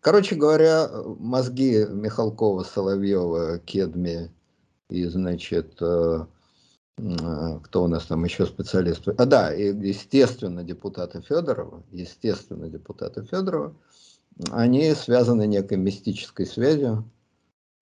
Короче 0.00 0.34
говоря, 0.34 0.90
мозги 1.18 1.86
Михалкова, 1.88 2.64
Соловьева, 2.64 3.58
Кедми 3.60 4.30
и, 4.88 5.06
значит, 5.06 5.76
э, 5.80 6.26
кто 7.62 7.84
у 7.84 7.86
нас 7.86 8.06
там 8.06 8.24
еще 8.24 8.46
специалист? 8.46 9.06
А 9.06 9.24
да, 9.24 9.54
и, 9.54 9.74
естественно, 9.74 10.64
депутата 10.64 11.22
Федорова, 11.22 11.82
естественно, 11.90 12.68
депутата 12.68 13.22
Федорова, 13.22 13.74
они 14.50 14.92
связаны 14.94 15.46
некой 15.46 15.78
мистической 15.78 16.46
связью. 16.46 17.08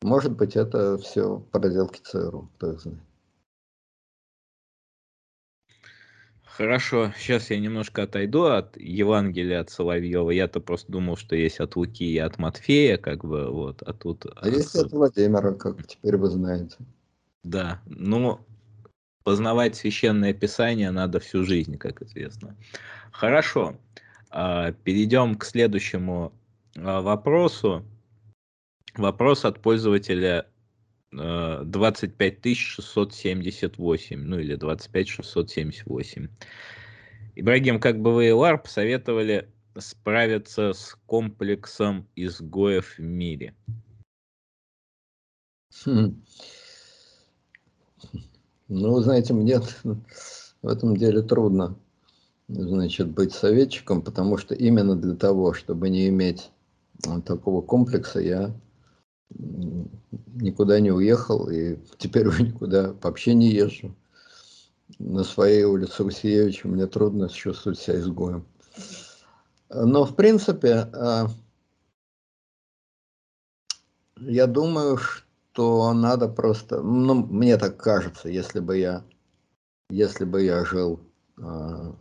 Может 0.03 0.32
быть, 0.32 0.57
это 0.57 0.99
все 0.99 1.43
проделки 1.51 2.01
ЦРУ, 2.03 2.51
кто 2.57 2.72
их 2.72 2.80
знает. 2.80 3.09
Хорошо, 6.61 7.11
сейчас 7.16 7.48
я 7.48 7.58
немножко 7.58 8.02
отойду 8.02 8.42
от 8.44 8.76
Евангелия 8.76 9.61
от 9.61 9.70
Соловьева. 9.70 10.30
Я-то 10.30 10.61
просто 10.61 10.92
думал, 10.92 11.16
что 11.16 11.34
есть 11.34 11.58
от 11.58 11.74
Луки 11.74 12.04
и 12.04 12.18
от 12.18 12.36
Матфея, 12.36 12.98
как 12.98 13.24
бы, 13.24 13.50
вот, 13.50 13.80
а 13.80 13.94
тут... 13.94 14.26
А 14.36 14.46
есть 14.46 14.76
от 14.76 14.92
Владимира, 14.92 15.54
как 15.54 15.86
теперь 15.86 16.18
вы 16.18 16.26
знаете. 16.28 16.76
Да, 17.42 17.80
ну, 17.86 18.40
познавать 19.24 19.74
священное 19.74 20.34
писание 20.34 20.90
надо 20.90 21.18
всю 21.18 21.44
жизнь, 21.44 21.78
как 21.78 22.02
известно. 22.02 22.54
Хорошо, 23.11 23.76
а, 24.28 24.72
перейдем 24.72 25.36
к 25.36 25.46
следующему 25.46 26.34
а, 26.76 27.00
вопросу. 27.00 27.86
Вопрос 28.98 29.46
от 29.46 29.61
пользователя 29.61 30.46
25 31.12 32.56
678, 32.56 34.22
ну 34.22 34.38
или 34.38 34.54
25 34.54 35.08
678. 35.08 36.28
Ибрагим, 37.36 37.80
как 37.80 38.00
бы 38.00 38.14
вы 38.14 38.28
и 38.28 38.32
Лар 38.32 38.62
посоветовали 38.62 39.48
справиться 39.76 40.72
с 40.72 40.96
комплексом 41.06 42.06
изгоев 42.16 42.98
в 42.98 43.00
мире? 43.00 43.54
Хм. 45.84 46.22
Ну, 48.68 49.00
знаете, 49.00 49.32
мне 49.32 49.61
в 50.62 50.68
этом 50.68 50.96
деле 50.96 51.22
трудно 51.22 51.76
значит, 52.48 53.08
быть 53.08 53.32
советчиком, 53.32 54.02
потому 54.02 54.36
что 54.36 54.54
именно 54.54 54.96
для 54.96 55.14
того, 55.14 55.54
чтобы 55.54 55.88
не 55.88 56.08
иметь 56.08 56.50
такого 57.24 57.62
комплекса, 57.62 58.20
я 58.20 58.54
никуда 59.31 60.81
не 60.81 60.91
уехал 60.91 61.49
и 61.49 61.76
теперь 61.99 62.28
уже 62.28 62.43
никуда 62.43 62.93
вообще 63.03 63.35
не 63.35 63.51
езжу. 63.51 63.95
На 64.99 65.24
своей 65.24 65.64
улице 65.64 66.03
Васиевича 66.03 66.68
мне 66.68 66.87
трудно 66.87 67.28
чувствовать 67.28 67.78
себя 67.78 67.99
изгоем. 67.99 68.45
Но, 69.70 70.05
в 70.05 70.16
принципе, 70.16 70.89
а, 70.93 71.28
я 74.16 74.47
думаю, 74.47 74.99
что 74.99 75.93
надо 75.95 76.28
просто, 76.28 76.83
ну, 76.83 77.14
мне 77.14 77.57
так 77.57 77.76
кажется, 77.76 78.28
если 78.28 78.59
бы 78.59 78.78
я, 78.78 79.05
если 79.89 80.24
бы 80.24 80.43
я 80.43 80.64
жил 80.64 81.01
а, 81.39 81.95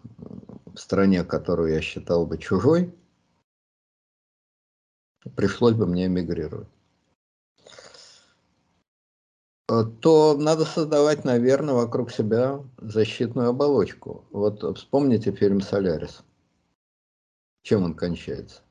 в 0.66 0.78
стране, 0.78 1.24
которую 1.24 1.74
я 1.74 1.82
считал 1.82 2.26
бы 2.26 2.40
чужой, 2.40 2.94
пришлось 5.36 5.76
бы 5.76 5.86
мне 5.86 6.08
эмигрировать. 6.08 6.68
Э, 9.70 9.84
то 10.01 10.36
надо 10.36 10.65
создавать, 10.65 11.26
наверное, 11.26 11.76
вокруг 11.76 12.11
себя 12.11 12.63
защитную 12.78 13.49
оболочку. 13.49 14.26
Вот 14.32 14.63
вспомните 14.78 15.32
фильм 15.32 15.61
«Солярис». 15.61 16.24
Чем 17.61 17.84
он 17.84 17.93
кончается? 17.93 18.61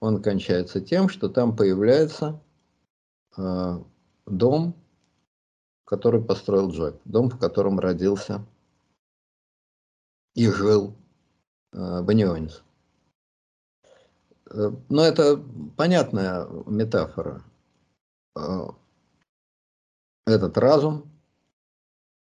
Он 0.00 0.20
кончается 0.20 0.80
тем, 0.80 1.08
что 1.08 1.28
там 1.28 1.54
появляется 1.54 2.42
э, 3.36 3.78
дом, 4.26 4.74
который 5.84 6.22
построил 6.22 6.70
Джек, 6.70 6.96
дом, 7.04 7.30
в 7.30 7.38
котором 7.38 7.78
родился 7.78 8.44
и 10.34 10.48
жил 10.48 10.96
э, 11.72 12.02
Банионис. 12.02 12.64
Э, 14.50 14.72
но 14.88 15.04
это 15.04 15.40
понятная 15.76 16.48
метафора. 16.66 17.44
Этот 20.26 20.56
разум, 20.56 21.10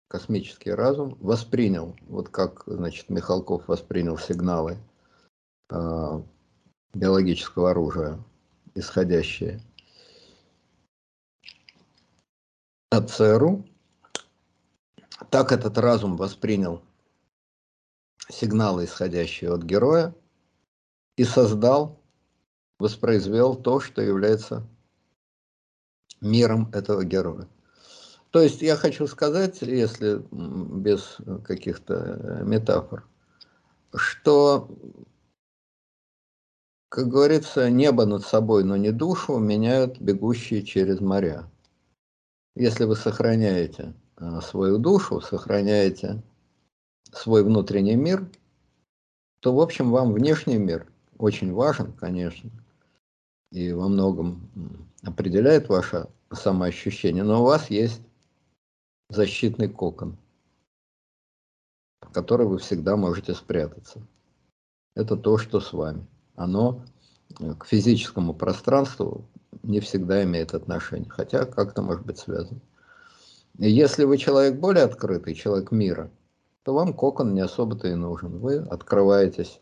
космический 0.07 0.71
разум, 0.71 1.17
воспринял, 1.19 1.95
вот 2.01 2.29
как, 2.29 2.63
значит, 2.65 3.09
Михалков 3.09 3.67
воспринял 3.67 4.17
сигналы 4.17 4.79
э, 5.69 6.21
биологического 6.93 7.71
оружия, 7.71 8.23
исходящие 8.73 9.61
от 12.89 13.11
ЦРУ, 13.11 13.65
так 15.29 15.51
этот 15.51 15.77
разум 15.77 16.17
воспринял 16.17 16.81
сигналы, 18.29 18.85
исходящие 18.85 19.53
от 19.53 19.61
героя, 19.63 20.15
и 21.17 21.23
создал, 21.23 22.01
воспроизвел 22.79 23.55
то, 23.55 23.79
что 23.79 24.01
является 24.01 24.67
миром 26.19 26.71
этого 26.73 27.03
героя. 27.03 27.47
То 28.31 28.41
есть 28.41 28.61
я 28.61 28.77
хочу 28.77 29.07
сказать, 29.07 29.61
если 29.61 30.23
без 30.31 31.17
каких-то 31.43 31.93
э, 31.93 32.43
метафор, 32.45 33.05
что, 33.93 34.69
как 36.87 37.09
говорится, 37.09 37.69
небо 37.69 38.05
над 38.05 38.23
собой, 38.23 38.63
но 38.63 38.77
не 38.77 38.91
душу 38.91 39.37
меняют 39.37 39.99
бегущие 39.99 40.63
через 40.63 41.01
моря. 41.01 41.51
Если 42.55 42.85
вы 42.85 42.95
сохраняете 42.95 43.93
э, 44.15 44.39
свою 44.39 44.77
душу, 44.77 45.19
сохраняете 45.19 46.23
свой 47.11 47.43
внутренний 47.43 47.97
мир, 47.97 48.29
то, 49.41 49.53
в 49.53 49.59
общем, 49.59 49.91
вам 49.91 50.13
внешний 50.13 50.57
мир 50.57 50.87
очень 51.17 51.51
важен, 51.51 51.91
конечно, 51.91 52.49
и 53.51 53.73
во 53.73 53.89
многом 53.89 54.49
определяет 55.03 55.67
ваше 55.67 56.07
самоощущение, 56.31 57.23
но 57.25 57.41
у 57.41 57.45
вас 57.45 57.69
есть 57.69 58.01
защитный 59.15 59.69
кокон, 59.69 60.17
в 62.01 62.11
который 62.11 62.47
вы 62.47 62.57
всегда 62.57 62.95
можете 62.95 63.33
спрятаться. 63.33 64.01
Это 64.95 65.15
то, 65.15 65.37
что 65.37 65.59
с 65.59 65.73
вами. 65.73 66.05
Оно 66.35 66.83
э, 67.39 67.53
к 67.55 67.65
физическому 67.65 68.33
пространству 68.33 69.25
не 69.63 69.79
всегда 69.79 70.23
имеет 70.23 70.53
отношение, 70.53 71.09
хотя 71.09 71.45
как-то 71.45 71.81
может 71.81 72.05
быть 72.05 72.17
связано. 72.17 72.59
И 73.57 73.69
если 73.69 74.05
вы 74.05 74.17
человек 74.17 74.59
более 74.59 74.85
открытый, 74.85 75.35
человек 75.35 75.71
мира, 75.71 76.09
то 76.63 76.73
вам 76.73 76.93
кокон 76.93 77.33
не 77.33 77.41
особо-то 77.41 77.87
и 77.87 77.95
нужен. 77.95 78.39
Вы 78.39 78.57
открываетесь 78.57 79.59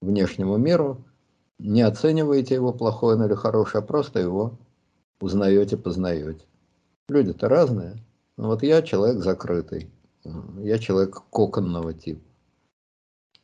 внешнему 0.00 0.56
миру, 0.56 1.04
не 1.58 1.82
оцениваете 1.82 2.54
его 2.54 2.72
плохое 2.72 3.18
или 3.24 3.34
хорошее, 3.34 3.82
а 3.82 3.86
просто 3.86 4.20
его 4.20 4.58
узнаете, 5.20 5.76
познаете. 5.76 6.44
Люди-то 7.08 7.48
разные. 7.48 7.96
Но 8.36 8.48
вот 8.48 8.62
я 8.62 8.82
человек 8.82 9.22
закрытый. 9.22 9.90
Я 10.58 10.78
человек 10.78 11.22
коконного 11.30 11.92
типа. 11.94 12.22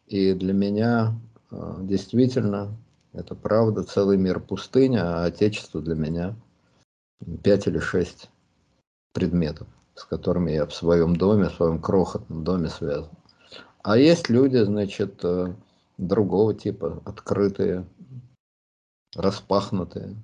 И 0.07 0.32
для 0.34 0.53
меня 0.53 1.20
э, 1.51 1.76
действительно, 1.82 2.76
это 3.12 3.34
правда, 3.34 3.84
целый 3.84 4.16
мир 4.16 4.41
пустыня, 4.41 5.03
а 5.03 5.24
Отечество 5.26 5.80
для 5.80 5.95
меня 5.95 6.34
пять 7.45 7.66
или 7.66 7.78
шесть 7.78 8.30
предметов, 9.12 9.68
с 9.95 10.05
которыми 10.05 10.51
я 10.53 10.66
в 10.66 10.74
своем 10.74 11.14
доме, 11.14 11.49
в 11.49 11.55
своем 11.55 11.80
крохотном 11.80 12.43
доме 12.43 12.68
связан. 12.68 13.11
А 13.82 13.97
есть 13.97 14.28
люди, 14.28 14.57
значит, 14.57 15.20
э, 15.24 15.55
другого 15.97 16.55
типа, 16.55 17.03
открытые, 17.05 17.86
распахнутые, 19.14 20.16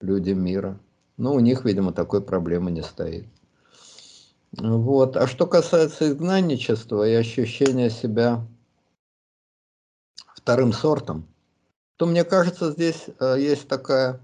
люди 0.00 0.30
мира. 0.30 0.78
Но 1.16 1.34
у 1.34 1.40
них, 1.40 1.64
видимо, 1.64 1.92
такой 1.92 2.22
проблемы 2.22 2.70
не 2.70 2.82
стоит. 2.82 3.26
Вот. 4.52 5.16
А 5.16 5.26
что 5.26 5.46
касается 5.46 6.08
изгнанничества 6.08 7.06
и 7.06 7.12
ощущения 7.12 7.90
себя 7.90 8.46
вторым 10.34 10.72
сортом, 10.72 11.26
то 11.96 12.06
мне 12.06 12.24
кажется, 12.24 12.70
здесь 12.70 13.06
э, 13.20 13.36
есть 13.38 13.68
такая, 13.68 14.20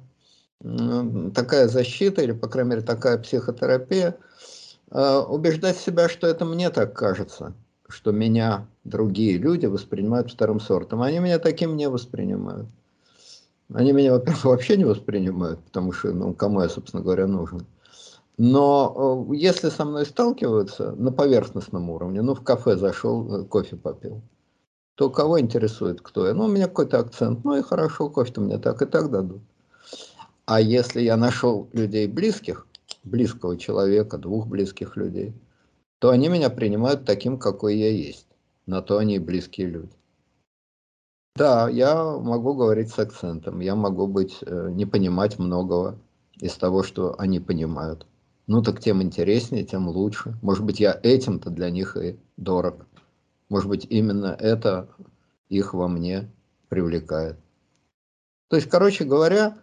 такая 1.34 1.68
защита, 1.68 2.22
или, 2.22 2.32
по 2.32 2.48
крайней 2.48 2.70
мере, 2.70 2.82
такая 2.82 3.18
психотерапия, 3.18 4.16
э, 4.90 5.16
убеждать 5.28 5.76
себя, 5.76 6.08
что 6.08 6.26
это 6.26 6.44
мне 6.44 6.70
так 6.70 6.94
кажется, 6.94 7.52
что 7.88 8.12
меня 8.12 8.66
другие 8.84 9.36
люди 9.36 9.66
воспринимают 9.66 10.30
вторым 10.32 10.60
сортом. 10.60 11.02
Они 11.02 11.18
меня 11.18 11.38
таким 11.38 11.76
не 11.76 11.88
воспринимают. 11.88 12.68
Они 13.72 13.92
меня, 13.92 14.12
во-первых, 14.12 14.44
вообще 14.44 14.76
не 14.76 14.84
воспринимают, 14.84 15.60
потому 15.64 15.92
что, 15.92 16.12
ну, 16.12 16.32
кому 16.32 16.62
я, 16.62 16.68
собственно 16.68 17.02
говоря, 17.02 17.26
нужен. 17.26 17.66
Но 18.36 19.28
э, 19.30 19.36
если 19.36 19.68
со 19.68 19.84
мной 19.84 20.06
сталкиваются 20.06 20.92
на 20.92 21.12
поверхностном 21.12 21.90
уровне, 21.90 22.20
ну, 22.22 22.34
в 22.34 22.42
кафе 22.42 22.76
зашел, 22.76 23.42
э, 23.42 23.44
кофе 23.44 23.76
попил, 23.76 24.22
то 24.96 25.08
кого 25.10 25.40
интересует, 25.40 26.00
кто 26.00 26.26
я? 26.26 26.34
Ну, 26.34 26.44
у 26.44 26.48
меня 26.48 26.66
какой-то 26.66 26.98
акцент, 26.98 27.44
ну 27.44 27.56
и 27.56 27.62
хорошо, 27.62 28.10
кофе-то 28.10 28.40
мне 28.40 28.58
так 28.58 28.82
и 28.82 28.86
так 28.86 29.10
дадут. 29.10 29.42
А 30.46 30.60
если 30.60 31.00
я 31.00 31.16
нашел 31.16 31.68
людей 31.72 32.08
близких, 32.08 32.66
близкого 33.04 33.56
человека, 33.56 34.18
двух 34.18 34.46
близких 34.46 34.96
людей, 34.96 35.34
то 36.00 36.10
они 36.10 36.28
меня 36.28 36.50
принимают 36.50 37.04
таким, 37.04 37.38
какой 37.38 37.76
я 37.76 37.90
есть. 37.90 38.26
На 38.66 38.82
то 38.82 38.98
они 38.98 39.16
и 39.16 39.20
близкие 39.20 39.68
люди. 39.68 39.92
Да, 41.36 41.68
я 41.68 42.04
могу 42.18 42.54
говорить 42.54 42.90
с 42.90 42.98
акцентом, 42.98 43.60
я 43.60 43.74
могу 43.74 44.06
быть, 44.06 44.38
э, 44.42 44.70
не 44.70 44.86
понимать 44.86 45.38
многого 45.38 45.98
из 46.36 46.54
того, 46.54 46.82
что 46.82 47.14
они 47.18 47.40
понимают. 47.40 48.06
Ну 48.46 48.62
так 48.62 48.80
тем 48.80 49.02
интереснее, 49.02 49.64
тем 49.64 49.88
лучше. 49.88 50.36
Может 50.42 50.64
быть, 50.64 50.80
я 50.80 50.98
этим-то 51.02 51.50
для 51.50 51.70
них 51.70 51.96
и 51.96 52.18
дорог. 52.36 52.86
Может 53.48 53.68
быть, 53.68 53.86
именно 53.88 54.36
это 54.38 54.88
их 55.48 55.72
во 55.72 55.88
мне 55.88 56.30
привлекает. 56.68 57.38
То 58.48 58.56
есть, 58.56 58.68
короче 58.68 59.04
говоря, 59.04 59.58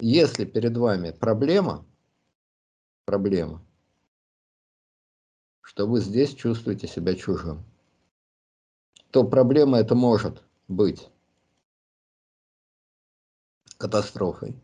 если 0.00 0.44
перед 0.44 0.76
вами 0.76 1.10
проблема, 1.10 1.84
проблема, 3.04 3.62
что 5.60 5.86
вы 5.86 6.00
здесь 6.00 6.34
чувствуете 6.34 6.86
себя 6.88 7.14
чужим, 7.14 7.64
то 9.10 9.24
проблема 9.24 9.78
это 9.78 9.94
может 9.94 10.42
быть 10.66 11.08
катастрофой, 13.76 14.56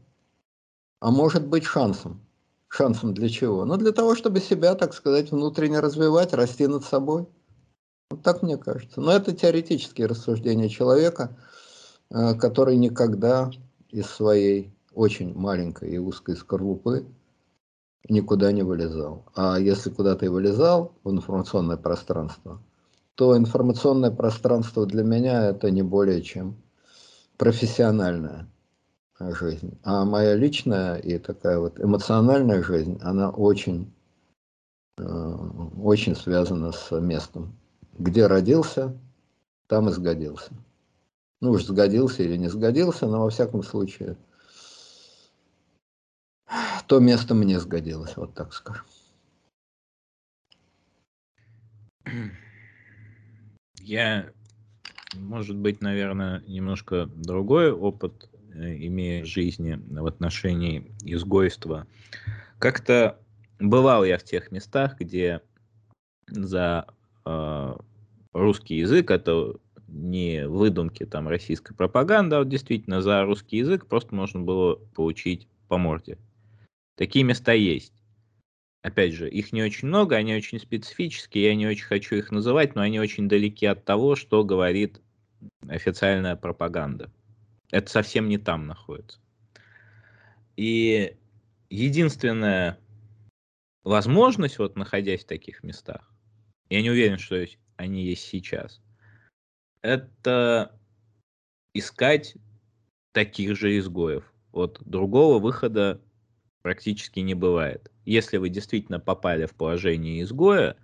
а 1.01 1.11
может 1.11 1.47
быть 1.47 1.65
шансом. 1.65 2.21
Шансом 2.73 3.15
для 3.15 3.29
чего? 3.29 3.65
Ну, 3.65 3.77
для 3.77 3.91
того, 3.91 4.15
чтобы 4.15 4.41
себя, 4.41 4.77
так 4.77 4.95
сказать, 4.95 5.33
внутренне 5.33 5.81
развивать, 5.81 6.33
расти 6.33 6.69
над 6.69 6.85
собой. 6.85 7.27
Вот 8.11 8.23
так 8.23 8.43
мне 8.43 8.57
кажется. 8.57 9.01
Но 9.01 9.11
это 9.11 9.33
теоретические 9.33 10.07
рассуждения 10.07 10.69
человека, 10.69 11.37
э, 12.11 12.35
который 12.35 12.77
никогда 12.77 13.51
из 13.89 14.07
своей 14.07 14.73
очень 14.95 15.35
маленькой 15.35 15.91
и 15.91 15.99
узкой 15.99 16.37
скорлупы 16.37 17.07
никуда 18.09 18.53
не 18.53 18.63
вылезал. 18.63 19.25
А 19.35 19.59
если 19.59 19.91
куда-то 19.91 20.27
и 20.27 20.29
вылезал 20.29 20.93
в 21.03 21.11
информационное 21.11 21.77
пространство, 21.77 22.63
то 23.17 23.37
информационное 23.37 24.13
пространство 24.13 24.87
для 24.87 25.03
меня 25.03 25.51
это 25.51 25.73
не 25.73 25.83
более 25.83 26.23
чем 26.23 26.57
профессиональная 27.37 28.49
жизнь. 29.21 29.79
А 29.83 30.05
моя 30.05 30.35
личная 30.35 30.97
и 30.97 31.19
такая 31.19 31.59
вот 31.59 31.79
эмоциональная 31.79 32.63
жизнь, 32.63 32.99
она 33.03 33.31
очень, 33.31 33.93
э, 34.99 35.05
очень 35.05 36.17
связана 36.17 36.73
с 36.73 36.99
местом. 36.99 37.57
Где 37.99 38.27
родился, 38.27 38.97
там 39.67 39.89
и 39.89 39.93
сгодился. 39.93 40.53
Ну 41.41 41.53
уж 41.53 41.65
сгодился 41.65 42.23
или 42.23 42.37
не 42.37 42.49
сгодился, 42.49 43.07
но 43.07 43.23
во 43.23 43.31
всяком 43.31 43.63
случае 43.63 44.17
то 46.87 46.99
место 46.99 47.35
мне 47.35 47.61
сгодилось, 47.61 48.17
вот 48.17 48.35
так 48.35 48.53
скажем. 48.53 48.85
Я, 53.77 54.33
может 55.15 55.57
быть, 55.57 55.81
наверное, 55.81 56.41
немножко 56.47 57.07
другой 57.07 57.71
опыт 57.73 58.30
э, 58.53 58.77
имею 58.87 59.25
в 59.25 59.29
жизни 59.29 59.81
в 59.89 60.07
отношении 60.07 60.93
изгойства. 61.03 61.87
Как-то 62.59 63.19
бывал 63.59 64.05
я 64.05 64.19
в 64.19 64.25
тех 64.25 64.51
местах, 64.51 64.99
где 64.99 65.41
за 66.27 66.87
э, 67.25 67.77
русский 68.33 68.77
язык, 68.77 69.11
это 69.11 69.57
не 69.89 70.47
выдумки 70.47 71.05
там 71.05 71.29
российской 71.29 71.75
пропаганды, 71.75 72.37
а 72.37 72.39
вот 72.41 72.49
действительно 72.49 73.03
за 73.03 73.25
русский 73.25 73.59
язык 73.59 73.87
просто 73.87 74.15
можно 74.15 74.41
было 74.41 74.77
получить 74.95 75.49
по 75.69 75.79
морде. 75.79 76.19
Такие 76.97 77.25
места 77.25 77.53
есть. 77.53 77.93
Опять 78.83 79.13
же, 79.13 79.29
их 79.29 79.53
не 79.53 79.63
очень 79.63 79.89
много, 79.89 80.17
они 80.17 80.35
очень 80.35 80.59
специфические, 80.59 81.47
я 81.47 81.55
не 81.55 81.67
очень 81.67 81.85
хочу 81.85 82.17
их 82.17 82.31
называть, 82.31 82.75
но 82.75 82.83
они 82.83 82.99
очень 82.99 83.29
далеки 83.29 83.67
от 83.67 83.85
того, 83.85 84.17
что 84.17 84.43
говорит 84.43 85.03
официальная 85.69 86.37
пропаганда. 86.37 87.11
Это 87.71 87.91
совсем 87.91 88.29
не 88.29 88.39
там 88.39 88.67
находится. 88.67 89.21
И 90.57 91.17
единственная 91.69 92.79
возможность, 93.85 94.59
вот 94.59 94.77
находясь 94.77 95.25
в 95.25 95.29
таких 95.29 95.63
местах, 95.63 96.13
я 96.69 96.83
не 96.83 96.91
уверен, 96.91 97.19
что 97.19 97.45
они 97.77 98.05
есть 98.05 98.25
сейчас, 98.25 98.81
это 99.83 100.79
искать 101.75 102.37
таких 103.13 103.57
же 103.57 103.79
изгоев. 103.79 104.33
Вот 104.53 104.81
другого 104.85 105.39
выхода 105.39 106.01
практически 106.63 107.21
не 107.21 107.35
бывает. 107.35 107.91
Если 108.05 108.37
вы 108.37 108.49
действительно 108.49 109.01
попали 109.01 109.47
в 109.47 109.55
положение 109.55 110.23
изгоя, 110.23 110.77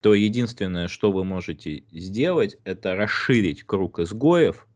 то 0.00 0.14
единственное, 0.14 0.88
что 0.88 1.12
вы 1.12 1.24
можете 1.24 1.84
сделать, 1.90 2.56
это 2.64 2.94
расширить 2.96 3.62
круг 3.64 4.00
изгоев, 4.00 4.66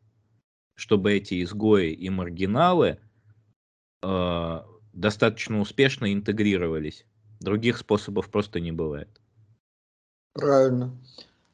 чтобы 0.78 1.12
эти 1.12 1.42
изгои 1.42 1.92
и 1.92 2.08
маргиналы 2.08 3.00
э, 4.02 4.60
достаточно 4.92 5.60
успешно 5.60 6.12
интегрировались 6.12 7.04
Других 7.40 7.78
способов 7.78 8.30
просто 8.30 8.60
не 8.60 8.72
бывает. 8.72 9.08
Правильно. 10.32 10.96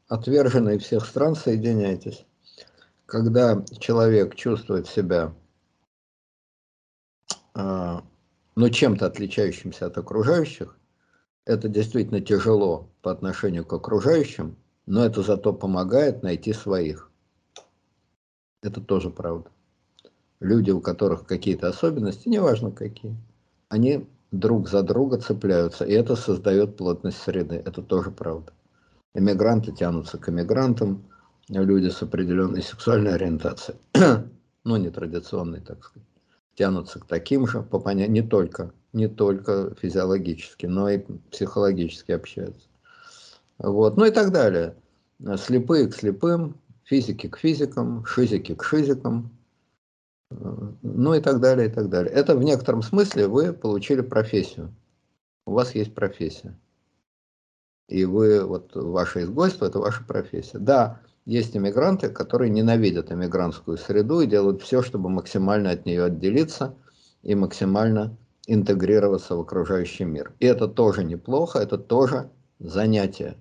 Отверженные 0.08 0.78
всех 0.78 1.04
стран, 1.06 1.34
соединяйтесь. 1.34 2.24
Когда 3.06 3.64
человек 3.78 4.34
чувствует 4.34 4.86
себя 4.86 5.34
э, 7.54 8.00
ну, 8.56 8.70
чем-то 8.70 9.06
отличающимся 9.06 9.86
от 9.86 9.98
окружающих, 9.98 10.76
это 11.44 11.68
действительно 11.68 12.20
тяжело 12.20 12.90
по 13.02 13.10
отношению 13.10 13.66
к 13.66 13.72
окружающим, 13.72 14.56
но 14.86 15.04
это 15.04 15.22
зато 15.22 15.52
помогает 15.52 16.22
найти 16.22 16.54
своих. 16.54 17.10
Это 18.64 18.80
тоже 18.80 19.10
правда. 19.10 19.50
Люди, 20.40 20.70
у 20.70 20.80
которых 20.80 21.26
какие-то 21.26 21.68
особенности, 21.68 22.28
неважно 22.28 22.70
какие, 22.70 23.14
они 23.68 24.06
друг 24.32 24.70
за 24.70 24.82
друга 24.82 25.18
цепляются, 25.18 25.84
и 25.84 25.92
это 25.92 26.16
создает 26.16 26.78
плотность 26.78 27.18
среды. 27.18 27.56
Это 27.56 27.82
тоже 27.82 28.10
правда. 28.10 28.52
Эмигранты 29.14 29.70
тянутся 29.70 30.16
к 30.16 30.30
эмигрантам, 30.30 31.04
люди 31.48 31.90
с 31.90 32.02
определенной 32.02 32.62
сексуальной 32.62 33.14
ориентацией, 33.14 33.78
ну, 34.64 34.76
нетрадиционной, 34.76 35.60
так 35.60 35.84
сказать, 35.84 36.08
тянутся 36.54 37.00
к 37.00 37.06
таким 37.06 37.46
же, 37.46 37.62
по 37.62 37.78
понятию, 37.78 38.12
не 38.12 38.22
только, 38.22 38.72
не 38.94 39.08
только 39.08 39.74
физиологически, 39.78 40.64
но 40.64 40.88
и 40.88 41.04
психологически 41.30 42.12
общаются. 42.12 42.66
Вот, 43.58 43.98
ну 43.98 44.06
и 44.06 44.10
так 44.10 44.32
далее. 44.32 44.74
Слепые 45.36 45.86
к 45.86 45.94
слепым, 45.94 46.56
физики 46.84 47.28
к 47.28 47.38
физикам, 47.38 48.04
шизики 48.04 48.54
к 48.54 48.62
шизикам, 48.62 49.30
ну 50.30 51.14
и 51.14 51.20
так 51.20 51.40
далее, 51.40 51.68
и 51.68 51.70
так 51.70 51.88
далее. 51.88 52.12
Это 52.12 52.36
в 52.36 52.42
некотором 52.42 52.82
смысле 52.82 53.28
вы 53.28 53.52
получили 53.52 54.00
профессию. 54.00 54.74
У 55.46 55.52
вас 55.52 55.74
есть 55.74 55.94
профессия. 55.94 56.58
И 57.88 58.04
вы, 58.04 58.44
вот 58.44 58.74
ваше 58.74 59.22
изгойство, 59.22 59.66
это 59.66 59.78
ваша 59.78 60.02
профессия. 60.04 60.58
Да, 60.58 61.00
есть 61.26 61.56
иммигранты, 61.56 62.08
которые 62.08 62.50
ненавидят 62.50 63.12
иммигрантскую 63.12 63.76
среду 63.76 64.20
и 64.20 64.26
делают 64.26 64.62
все, 64.62 64.82
чтобы 64.82 65.10
максимально 65.10 65.70
от 65.70 65.84
нее 65.84 66.04
отделиться 66.04 66.74
и 67.22 67.34
максимально 67.34 68.16
интегрироваться 68.46 69.36
в 69.36 69.40
окружающий 69.40 70.04
мир. 70.04 70.32
И 70.38 70.46
это 70.46 70.66
тоже 70.66 71.04
неплохо, 71.04 71.58
это 71.58 71.78
тоже 71.78 72.30
занятие. 72.58 73.36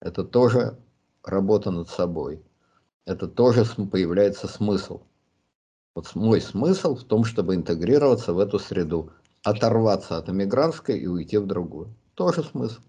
Это 0.00 0.24
тоже 0.24 0.76
работа 1.24 1.70
над 1.70 1.88
собой. 1.88 2.42
Это 3.04 3.26
тоже 3.26 3.64
появляется 3.64 4.48
смысл. 4.48 5.02
Вот 5.94 6.14
мой 6.14 6.40
смысл 6.40 6.94
в 6.94 7.04
том, 7.04 7.24
чтобы 7.24 7.54
интегрироваться 7.54 8.32
в 8.32 8.38
эту 8.38 8.58
среду, 8.58 9.10
оторваться 9.42 10.16
от 10.16 10.28
эмигрантской 10.28 10.98
и 10.98 11.06
уйти 11.06 11.36
в 11.36 11.46
другую. 11.46 11.94
Тоже 12.14 12.42
смысл. 12.42 12.80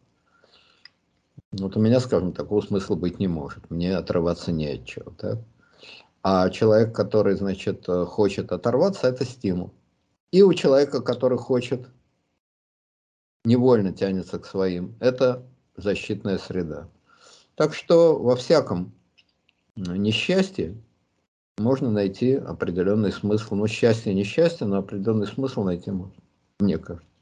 Вот 1.51 1.75
у 1.75 1.79
меня, 1.79 1.99
скажем, 1.99 2.33
такого 2.33 2.61
смысла 2.61 2.95
быть 2.95 3.19
не 3.19 3.27
может. 3.27 3.69
Мне 3.69 3.95
отрываться 3.95 4.51
не 4.51 4.67
от 4.67 4.85
чего. 4.85 5.11
Так? 5.11 5.39
А 6.23 6.49
человек, 6.49 6.95
который, 6.95 7.35
значит, 7.35 7.85
хочет 7.85 8.51
оторваться, 8.51 9.07
это 9.07 9.25
стимул. 9.25 9.73
И 10.31 10.41
у 10.41 10.53
человека, 10.53 11.01
который 11.01 11.37
хочет, 11.37 11.89
невольно 13.45 13.93
тянется 13.93 14.39
к 14.39 14.45
своим, 14.45 14.95
это 14.99 15.45
защитная 15.75 16.37
среда. 16.37 16.87
Так 17.55 17.73
что 17.73 18.17
во 18.17 18.35
всяком 18.35 18.93
несчастье 19.75 20.75
можно 21.57 21.91
найти 21.91 22.33
определенный 22.33 23.11
смысл. 23.11 23.55
Ну, 23.55 23.67
счастье, 23.67 24.13
несчастье, 24.13 24.65
но 24.65 24.77
определенный 24.77 25.27
смысл 25.27 25.63
найти 25.63 25.91
можно, 25.91 26.15
мне 26.59 26.77
кажется. 26.77 27.12